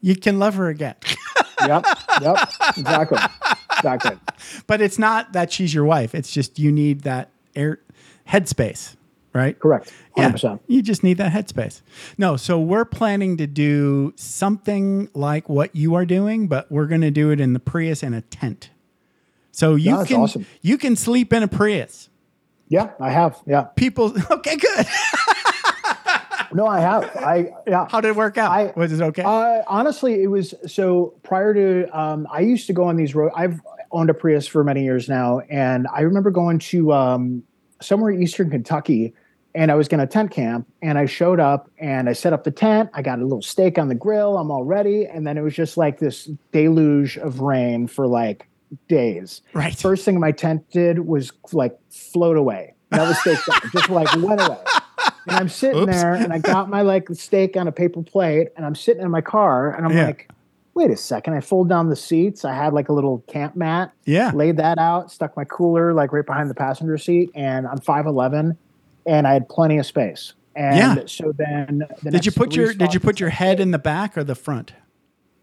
[0.00, 0.94] you can love her again.
[1.60, 1.86] Yep.
[2.22, 2.36] yep.
[2.76, 3.18] Exactly.
[3.78, 4.18] Exactly.
[4.66, 6.14] but it's not that she's your wife.
[6.14, 7.80] It's just you need that air
[8.28, 8.96] headspace,
[9.36, 9.58] right?
[9.58, 9.92] Correct.
[10.16, 10.60] Yeah, 100%.
[10.66, 11.82] you just need that headspace.
[12.18, 17.02] No, so we're planning to do something like what you are doing, but we're going
[17.02, 18.70] to do it in the Prius in a tent.
[19.52, 20.46] So you can awesome.
[20.60, 22.08] you can sleep in a Prius.
[22.68, 23.40] Yeah, I have.
[23.46, 23.62] Yeah.
[23.76, 24.86] People, okay, good.
[26.52, 27.04] No, I have.
[27.16, 27.86] I, yeah.
[27.90, 28.50] How did it work out?
[28.50, 29.22] I- Was it okay?
[29.22, 31.98] Uh, honestly, it was so prior to.
[31.98, 33.32] Um, I used to go on these road.
[33.34, 33.60] I've
[33.90, 37.42] owned a Prius for many years now, and I remember going to um,
[37.82, 39.12] somewhere in eastern Kentucky,
[39.56, 42.44] and I was going to tent camp, and I showed up and I set up
[42.44, 42.90] the tent.
[42.94, 44.38] I got a little steak on the grill.
[44.38, 48.46] I'm all ready, and then it was just like this deluge of rain for like
[48.88, 49.42] days.
[49.54, 49.74] right.
[49.76, 52.74] First thing my tent did was like float away.
[52.90, 54.58] That was steak dinner, just like went away.
[55.28, 55.92] And I'm sitting Oops.
[55.92, 59.10] there and I got my like steak on a paper plate and I'm sitting in
[59.10, 60.06] my car and I'm Yeah.
[60.06, 60.30] like,
[60.74, 61.34] wait a second.
[61.34, 62.44] I fold down the seats.
[62.44, 64.30] I had like a little camp mat, yeah.
[64.34, 68.56] laid that out, stuck my cooler like right behind the passenger seat, and I'm 5'11
[69.06, 70.34] and I had plenty of space.
[70.54, 70.96] And Yeah.
[71.06, 74.16] so then the Did you put your Did you put your head in the back
[74.16, 74.72] or the front?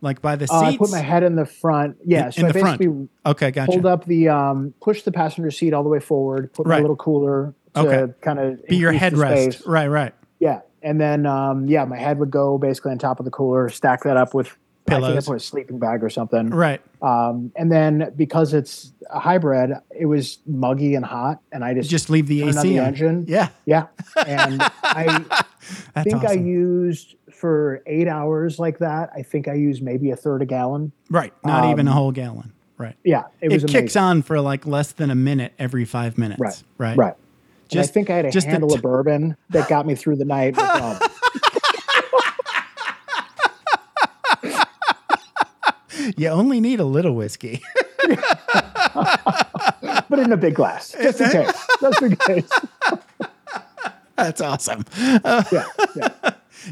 [0.02, 0.54] Like by the seats?
[0.62, 1.96] Uh, I put my head in the front.
[2.04, 2.80] Yeah, In- so in I the front.
[2.80, 3.72] basically okay, gotcha.
[3.72, 6.96] pulled up the um, pushed the passenger seat all the way forward, put my little
[6.98, 8.14] cooler to Okay.
[8.22, 9.64] kind of Be your headrest.
[9.66, 10.14] Right, right.
[10.40, 13.70] Yeah, and then um, yeah, my head would go basically on top of the cooler.
[13.70, 15.26] Stack that up with I think I Pillows.
[15.28, 16.50] put a sleeping bag or something.
[16.50, 16.82] Right.
[17.02, 21.90] Um, and then because it's a hybrid, it was muggy and hot, and I just
[21.90, 23.26] Just leave the AC the engine.
[23.28, 23.48] Yeah.
[23.66, 23.88] Yeah,
[24.28, 29.10] and I think I used for eight hours like that.
[29.16, 30.92] I think I used maybe a third a gallon.
[31.10, 31.34] right.
[31.46, 32.52] Not even a um, whole gallon.
[32.78, 32.96] Right.
[33.04, 36.40] Yeah, it It, kicks on for like less than a minute every five minutes.
[36.42, 36.98] Right, Right.
[36.98, 37.14] Right.
[37.72, 39.96] And I Just- think I had a just handle t- of bourbon that got me
[39.96, 40.54] through the night.
[40.56, 41.10] problem.
[46.18, 47.62] You only need a little whiskey.
[48.08, 48.20] but
[50.20, 51.68] in a big glass, just in case.
[51.82, 52.50] Just in case.
[54.16, 54.86] That's awesome.
[55.52, 56.10] Yeah, yeah.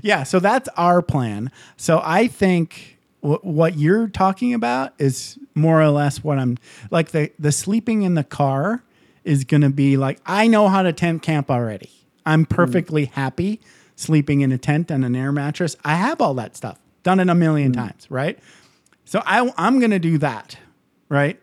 [0.01, 1.51] Yeah, so that's our plan.
[1.77, 6.57] So I think w- what you're talking about is more or less what I'm
[6.91, 8.83] like the the sleeping in the car
[9.23, 11.91] is going to be like I know how to tent camp already.
[12.25, 12.49] I'm mm.
[12.49, 13.59] perfectly happy
[13.95, 15.75] sleeping in a tent and an air mattress.
[15.83, 16.79] I have all that stuff.
[17.03, 17.75] Done it a million mm.
[17.75, 18.39] times, right?
[19.11, 20.57] So I I'm going to do that,
[21.09, 21.37] right?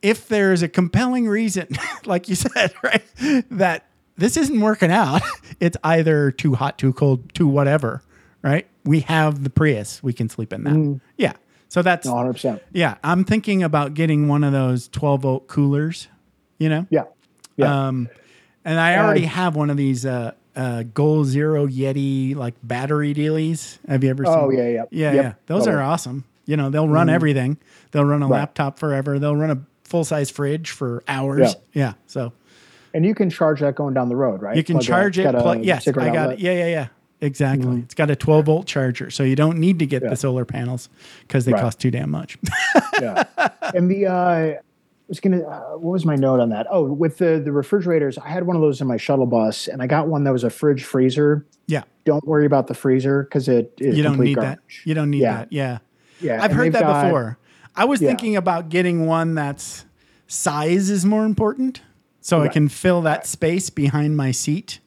[0.00, 1.68] If there's a compelling reason,
[2.06, 3.02] like you said, right,
[3.50, 3.84] that
[4.16, 5.20] this isn't working out,
[5.60, 8.00] it's either too hot, too cold, too whatever,
[8.40, 8.66] right?
[8.86, 11.00] We have the Prius, we can sleep in that.
[11.18, 11.34] Yeah.
[11.68, 12.58] So that's 100%.
[12.72, 12.94] yeah.
[13.04, 16.08] I'm thinking about getting one of those 12 volt coolers,
[16.58, 16.86] you know.
[16.88, 17.04] Yeah.
[17.56, 17.88] Yeah.
[17.88, 18.08] Um,
[18.64, 23.12] and I already Uh, have one of these uh, uh, Goal Zero Yeti like battery
[23.12, 23.76] dealies.
[23.86, 24.34] Have you ever seen?
[24.34, 24.84] Oh, yeah, yeah.
[24.90, 25.32] yeah, Yep, yeah.
[25.44, 25.76] Those totally.
[25.76, 26.24] are awesome.
[26.50, 27.56] You know, they'll run everything.
[27.92, 28.38] They'll run a Right.
[28.40, 29.18] laptop forever.
[29.18, 31.54] They'll run a full size fridge for hours.
[31.72, 31.86] Yeah.
[31.86, 31.92] Yeah.
[32.06, 32.32] So
[32.92, 34.56] and you can charge that going down the road, right?
[34.56, 35.34] you can Plug charge it's it.
[35.34, 36.14] a yes, I got outlet.
[36.14, 36.32] Mm-hmm.
[36.32, 36.38] it.
[36.40, 36.86] Yeah, yeah, yeah.
[37.22, 37.78] Exactly.
[37.80, 40.08] It's got a 12 volt charger, so you don't need to get Yeah.
[40.10, 40.88] the solar panels
[41.20, 41.60] because they Right.
[41.60, 42.38] cost too damn much.
[43.00, 43.24] yeah.
[43.74, 44.58] And the uh, I
[45.06, 45.42] was gonna.
[45.42, 46.66] Uh, what was my note on that?
[46.70, 49.82] Oh, with the the refrigerators, I had one of those in my shuttle bus, and
[49.82, 51.44] I got one that was a fridge freezer.
[51.66, 51.82] yeah.
[52.06, 54.58] Don't worry about the freezer because it is You don't need that.
[54.84, 55.36] You don't need Yeah.
[55.38, 55.52] that.
[55.52, 55.78] Yeah.
[56.20, 57.38] Yeah, I've heard that got- before.
[57.76, 58.08] I was Yeah.
[58.08, 59.84] thinking about getting one that's
[60.26, 61.82] size is more important.
[62.20, 64.78] So I can fill that space behind my seat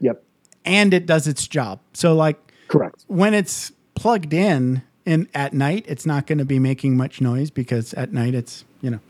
[0.00, 0.22] Yep.
[0.64, 1.80] and it does its job.
[1.92, 3.04] So like Correct.
[3.08, 7.50] when it's plugged in in at night, it's not going to be making much noise
[7.50, 9.00] because at night it's, you know,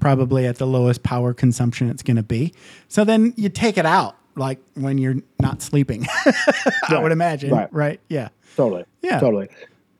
[0.00, 2.52] probably at the lowest power consumption it's going to be.
[2.88, 6.06] So then you take it out like when you're not sleeping.
[6.88, 7.72] I would imagine, right?
[7.72, 8.00] Right.
[8.08, 8.28] Yeah.
[8.56, 8.84] Totally.
[9.02, 9.20] Yeah.
[9.20, 9.48] Totally.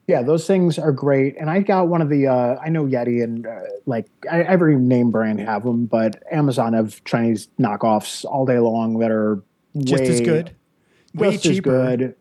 [0.06, 1.36] Yeah, those things are great.
[1.40, 4.76] And I got one of the, uh, I know Yeti and uh, like I, every
[4.76, 9.42] name brand have them, but Amazon have Chinese knockoffs all day long that are
[9.78, 10.54] Just as good.
[11.14, 11.70] Way just as cheaper.
[11.96, 12.16] good.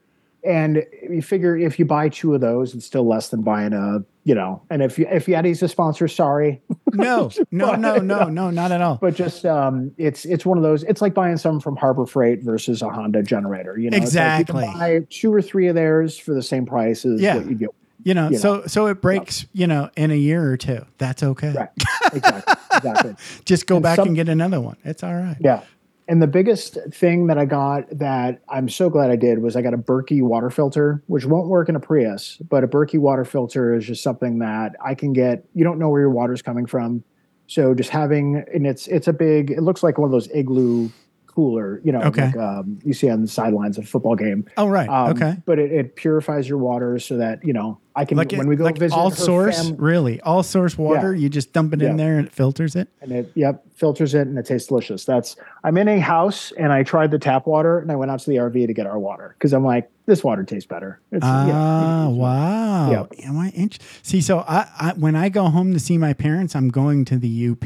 [0.46, 4.04] And you figure if you buy two of those, it's still less than buying a,
[4.26, 4.62] you know.
[4.70, 6.62] And if you, if Yeti's a sponsor, sorry,
[6.94, 8.98] No, no, no, no, no, not at all.
[9.02, 10.84] but just um, it's it's one of those.
[10.84, 13.78] It's like buying some from Harbor Freight versus a Honda generator.
[13.78, 14.80] You know, It's like you can Exactly.
[15.00, 17.38] buy two or three of theirs for the same price as Yeah.
[17.38, 17.70] what you get.
[18.04, 20.86] You know, you so so it breaks, you know, in a year or two.
[20.98, 21.54] That's okay.
[21.54, 21.70] Right.
[22.14, 22.54] Exactly.
[22.76, 23.16] exactly.
[23.46, 24.76] Just go And back some- and get another one.
[24.84, 25.38] It's all right.
[25.40, 25.62] Yeah.
[26.08, 29.62] And the biggest thing that I got that I'm so glad I did was I
[29.62, 33.24] got a Berkey water filter, which won't work in a Prius, but a Berkey water
[33.24, 35.46] filter is just something that I can get.
[35.54, 37.04] You don't know where your water's coming from.
[37.48, 40.90] So just having, and it's, it's a big, it looks like one of those igloo
[41.34, 42.26] cooler, you know, Okay.
[42.28, 44.46] like um, you see on the sidelines of a football game.
[44.58, 44.88] Oh right.
[44.88, 45.38] Um, okay.
[45.46, 48.56] But it, it purifies your water so that, you know, I can, Like when we
[48.56, 51.14] go like visit all source, fam- really, all source water.
[51.14, 52.88] You just dump it in there and it filters it.
[53.02, 56.72] and it yep filters it and it tastes delicious that's i'm in a house and
[56.72, 59.00] i tried the tap water and i went out to the rv to get our
[59.00, 62.92] water because i'm like this water tastes better it's, Ah, yeah, wow.
[62.92, 63.28] Yeah.
[63.28, 64.22] Am I int- see?
[64.22, 67.50] So I, I, when I go home to see my parents, I'm going to the
[67.50, 67.66] UP.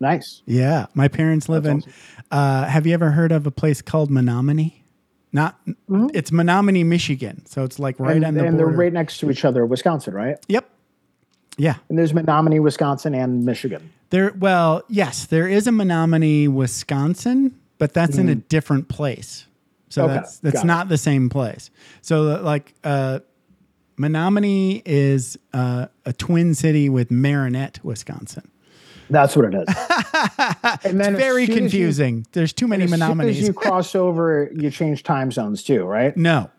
[0.00, 1.78] nice Yeah, my parents live in.
[1.78, 1.92] awesome.
[2.30, 4.82] Uh, have you ever heard of a place called Menominee?
[5.32, 5.58] Not,
[6.14, 7.44] it's Menominee, Michigan.
[7.46, 8.24] So it's like right Mm-hmm.
[8.24, 8.70] and, on the and border.
[8.70, 10.68] they're right next to each other wisconsin right Yep.
[11.58, 11.74] Yeah.
[11.88, 14.32] and there's menominee wisconsin and michigan There.
[14.38, 19.46] Well, yes, there is a Menominee, Wisconsin, but that's in a different place.
[19.90, 20.04] So.
[20.04, 20.66] Okay, that's that's got it.
[20.66, 21.70] not the same place.
[22.00, 23.18] So uh, like, uh,
[23.98, 28.48] Menominee is uh, a twin city with Marinette, Wisconsin.
[29.10, 29.66] That's what it is
[30.84, 32.26] and then It's very as you- confusing.
[32.32, 36.50] There's too many as you cross over you change time zones too right no.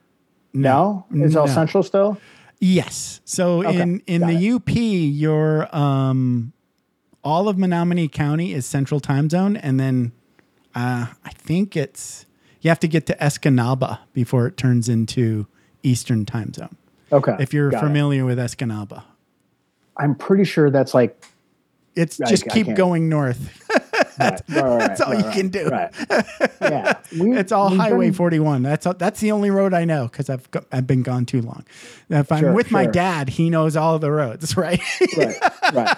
[0.54, 1.54] no it's all No.
[1.54, 2.18] central still
[2.62, 3.22] Yes.
[3.24, 6.52] So Okay, in in got the UP, your um,
[7.24, 10.12] all of Menominee County is Central Time Zone, and then
[10.76, 12.26] uh, I think it's
[12.60, 15.48] you have to get to Escanaba before it turns into
[15.84, 16.76] Eastern Time Zone.
[17.14, 17.38] Okay.
[17.40, 17.88] If you're got it.
[17.88, 19.04] familiar with Escanaba,
[19.96, 21.24] I'm pretty sure that's like
[22.02, 23.56] it's I- just I keep can't- going north.
[24.20, 25.68] right, right, right, That's all right, you right, can do.
[25.70, 25.94] Right.
[26.62, 26.98] Yeah.
[27.18, 28.64] We- It's all Highway been- 41.
[28.64, 31.42] That's all, that's the only road I know because I've go, I've been gone too
[31.42, 31.64] long.
[32.10, 34.82] If I'm Sure, with my dad, he knows all the roads, right?
[35.18, 35.36] right,
[35.74, 35.98] right.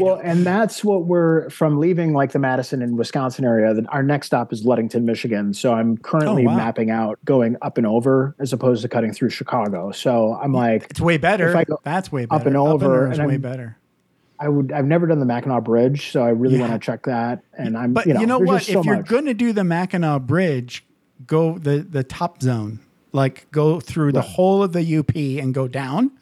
[0.00, 3.74] well, and that's what we're from leaving like the Madison and Wisconsin area.
[3.88, 5.52] Our next stop is Ludington, Michigan.
[5.52, 6.56] So I'm currently Oh, wow.
[6.56, 9.90] mapping out going up and over as opposed to cutting through Chicago.
[9.90, 11.48] So I'm like, it's way better.
[11.50, 12.40] If I go That's way better.
[12.40, 13.76] up and over, is and way I'm- better.
[14.40, 16.62] I would, I've never done the Mackinac Bridge, so I really Yeah.
[16.68, 17.42] want to check that.
[17.58, 18.62] And I'm, But you know, there's what?
[18.62, 19.06] so if you're much.
[19.06, 20.84] going to do the Mackinac Bridge,
[21.26, 22.80] go the the top zone.
[23.12, 26.12] Like go through the whole of the UP and go down,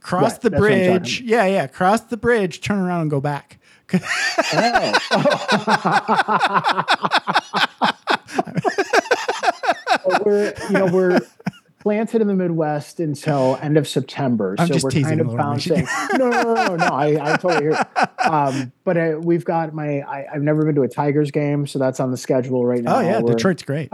[0.00, 1.20] cross Right, the that's what I'm talking bridge.
[1.22, 3.58] Yeah, yeah, cross the bridge, turn around and go back.
[3.92, 4.94] Oh.
[10.06, 11.20] Well, we're you know we're
[11.78, 15.86] planted in the Midwest until end of September, I'm so we're teasing, kind of bouncing.
[16.14, 16.86] no, no, no, no.
[16.86, 17.86] I, I totally hear.
[18.24, 20.00] Um, but uh, we've got my.
[20.00, 22.96] I, I've never been to a Tigers game, so that's on the schedule right now.
[22.96, 23.90] Oh yeah, Detroit's great.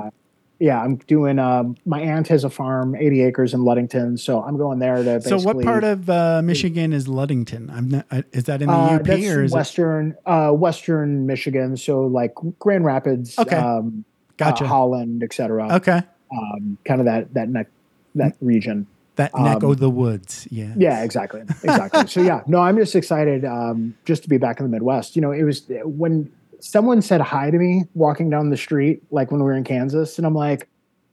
[0.60, 1.38] Yeah, I'm doing.
[1.40, 5.20] Um, my aunt has a farm, 80 acres in Ludington, so I'm going there to.
[5.20, 7.70] So what part of uh, Michigan is Ludington?
[7.70, 9.54] I'm not, uh, is that in the Uh, UP that's or is it?
[9.56, 13.56] western, uh, western Michigan, so like Grand Rapids, Okay.
[13.56, 14.04] um,
[14.36, 14.64] Gotcha.
[14.64, 15.74] uh, Holland, etc.
[15.74, 16.02] Okay,
[16.36, 17.68] Um, kind of that that neck
[18.14, 18.86] that region.
[19.16, 20.46] that neck um, of the woods.
[20.50, 20.74] Yeah.
[20.76, 22.06] Yeah, exactly, exactly.
[22.08, 25.14] so yeah, no, I'm just excited um, just to be back in the Midwest.
[25.16, 29.30] You know, it was when someone said hi to me walking down the street, like
[29.30, 30.66] when we were in Kansas, and I'm like,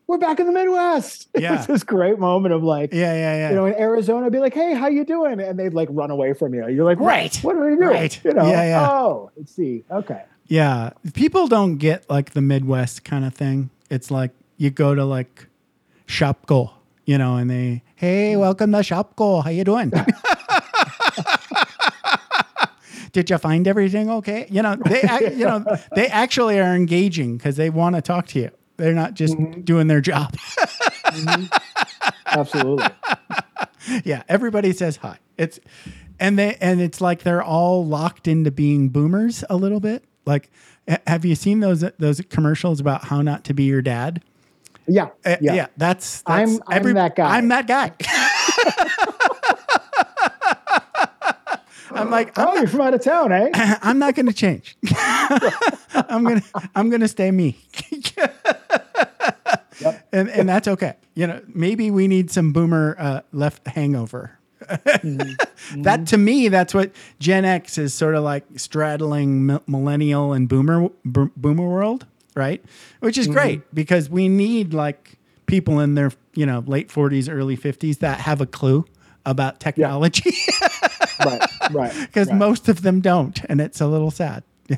[0.08, 1.56] "We're back in the Midwest." Yeah.
[1.58, 3.50] it's this great moment of like, Yeah, yeah, yeah.
[3.50, 6.12] you know, in Arizona, I'd be like, "Hey, how you doing?" And they'd like run
[6.12, 6.68] away from you.
[6.70, 7.00] You're like.
[7.00, 7.36] Right.
[7.44, 8.24] What are you doing?" Right.
[8.24, 8.90] You know, Yeah, yeah.
[8.90, 9.84] Oh, let's see.
[9.92, 10.24] Okay.
[10.48, 13.70] Yeah, people don't get like the Midwest kind of thing.
[13.90, 14.32] It's like
[14.62, 15.48] you go to like
[16.06, 16.72] Shopko,
[17.06, 19.44] you know, and they, hey, welcome to Shopko.
[19.44, 19.90] How you doing?
[23.12, 24.46] Did you find everything okay?
[24.52, 28.40] You know, they, you know, they actually are engaging because they want to talk to
[28.40, 28.52] you.
[28.78, 29.62] They're not just mm-hmm.
[29.62, 30.34] doing their job.
[30.34, 31.46] Mm-hmm.
[32.28, 32.86] Absolutely.
[34.06, 35.18] yeah, everybody says hi.
[35.40, 35.60] It's
[36.20, 40.04] and they and it's like they're all locked into being boomers a little bit.
[40.28, 40.52] Like,
[41.08, 44.22] have you seen those those commercials about how not to be your dad?
[44.88, 45.10] Yeah.
[45.26, 45.54] Uh, yeah.
[45.54, 45.68] yeah.
[45.78, 47.38] that's, that's I'm- I'm that guy.
[47.38, 47.92] I'm that guy.
[51.94, 53.50] I'm like, I'm Oh, you're from out of town, eh?
[53.82, 54.78] I'm not going to change.
[55.94, 56.42] I'm gonna
[56.74, 57.58] I'm gonna stay me.
[59.82, 60.08] Yep.
[60.14, 60.96] And and that's okay.
[61.16, 64.38] You know, maybe we need some boomer uh, left hangover.
[64.62, 65.82] Mm-hmm.
[65.82, 70.48] That to me, that's what Gen X is sort of like straddling mi- millennial and
[70.48, 72.06] boomer bo- boomer world,
[72.36, 72.64] right?
[73.00, 73.34] Which is Mm-hmm.
[73.34, 78.22] great because we need like people in their you know late 40s, early 50s that
[78.22, 78.86] have a clue
[79.26, 80.32] about technology
[81.24, 81.42] right.
[81.72, 81.94] Right.
[82.08, 82.38] because right.
[82.48, 84.44] most of them don't, and it's a little sad.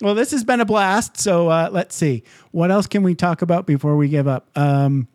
[0.00, 1.18] well, this has been a blast.
[1.18, 2.22] So uh, let's see.
[2.52, 4.48] What else can we talk about before we give up?
[4.56, 5.08] Um,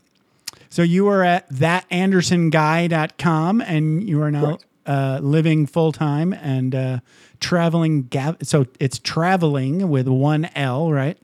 [0.70, 4.66] so you were at thatandersenguy.com and you are now Correct.
[4.86, 7.00] Uh, living full time and uh,
[7.40, 8.04] traveling.
[8.04, 11.18] Gav- so it's traveling with one L, right?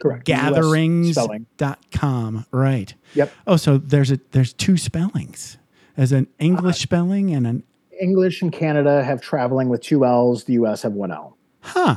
[0.00, 0.24] Correct.
[0.24, 2.94] Gatherings.com, right?
[3.14, 3.32] Yep.
[3.46, 5.56] Oh, so there's a there's two spellings.
[5.96, 7.62] There's an English spelling and an
[8.00, 10.44] English and Canada have traveling with two L's.
[10.44, 11.96] The US have one L, huh.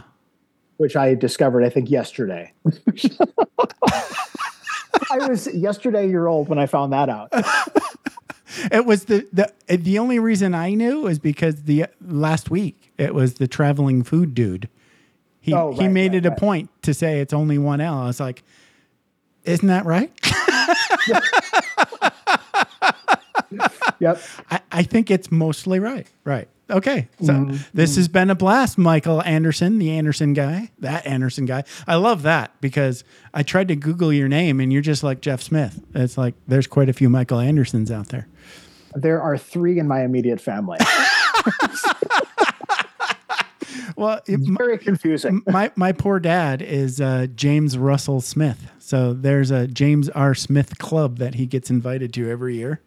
[0.77, 2.53] which I discovered, I think, yesterday.
[5.11, 7.31] I was yesterday year old when I found that out.
[8.71, 13.13] It was the the the only reason I knew is because the last week it
[13.13, 14.69] was the traveling food dude.
[15.41, 17.97] He Oh, he right, made right, it a point to say it's only one L.
[17.97, 18.43] I was like,
[19.43, 20.11] isn't that right?
[23.99, 24.21] Yep.
[24.49, 26.07] I, I think it's mostly right.
[26.23, 26.47] Right.
[26.73, 27.07] Okay.
[27.21, 27.57] So Mm-hmm.
[27.73, 31.63] this has been a blast, Michael Andersen, the Andersen guy, that Andersen guy.
[31.87, 33.03] I love that because
[33.33, 35.79] I tried to Google your name and you're just like Jeff Smith.
[35.93, 38.27] It's like there's quite a few Michael Andersens out there.
[38.95, 40.79] There are three in my immediate family.
[43.95, 45.43] Well, it, Very confusing.
[45.47, 48.69] my my poor dad is uh, James Russell Smith.
[48.79, 50.33] So there's a James R.
[50.33, 52.81] Smith club that he gets invited to every year,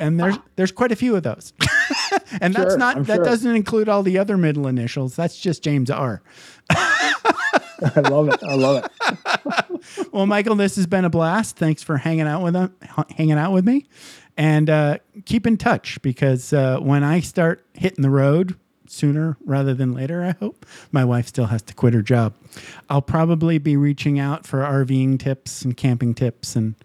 [0.00, 1.52] and there's there's quite a few of those.
[2.40, 3.24] and that's Sure, not I'm that sure.
[3.24, 5.16] doesn't include all the other middle initials.
[5.16, 6.22] That's just James R.
[6.70, 8.42] I love it.
[8.42, 8.90] I love it.
[10.12, 11.56] Well, Michael, this has been a blast.
[11.56, 12.74] Thanks for hanging out with them,
[13.16, 13.86] hanging out with me,
[14.36, 18.56] and uh, keep in touch because uh, when I start hitting the road
[18.86, 22.32] sooner rather than later, I hope my wife still has to quit her job.
[22.88, 26.76] I'll probably be reaching out for RVing tips and camping tips and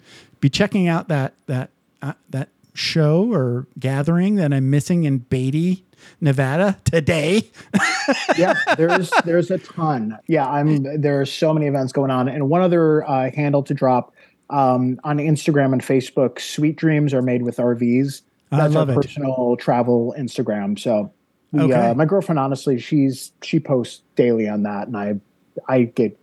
[0.41, 1.69] be checking out that that
[2.01, 2.49] uh, that
[2.79, 5.85] show or gathering that I'm missing in Beatty,
[6.21, 7.51] Nevada today.
[8.37, 10.17] yeah, there's there's a ton.
[10.27, 13.73] Yeah, I'm there are so many events going on, and one other uh, handle to
[13.73, 14.13] drop
[14.49, 16.39] um, on Instagram and Facebook.
[16.39, 18.21] Sweet dreams are made with RVs.
[18.51, 19.01] I That's love our it.
[19.01, 20.79] personal travel Instagram.
[20.79, 21.11] So,
[21.51, 21.73] we, Okay.
[21.73, 25.19] uh, my girlfriend, honestly, she's she posts daily on that, and I
[25.67, 26.17] I get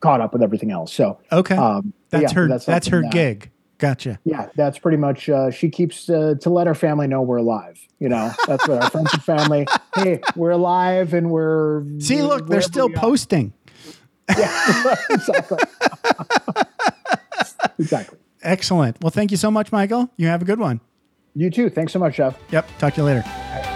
[0.00, 0.92] caught up with everything else.
[0.92, 2.48] So, Okay, um, that's yeah, her.
[2.48, 3.50] That's, something her that- gig.
[3.78, 4.18] Gotcha.
[4.24, 5.28] Yeah, that's pretty much.
[5.28, 7.78] Uh, she keeps uh, to let her family know we're alive.
[7.98, 9.66] You know, that's what our friends and family.
[9.96, 13.52] Hey, we're alive, and we're See, look, they're still posting.
[14.36, 15.58] Yeah, exactly.
[17.78, 18.18] exactly.
[18.42, 18.96] Excellent.
[19.00, 20.10] Well, thank you so much, Michael.
[20.16, 20.80] You have a good one.
[21.36, 21.70] You too.
[21.70, 22.36] Thanks so much, Jeff.
[22.50, 22.68] Yep.
[22.78, 23.75] Talk to you later.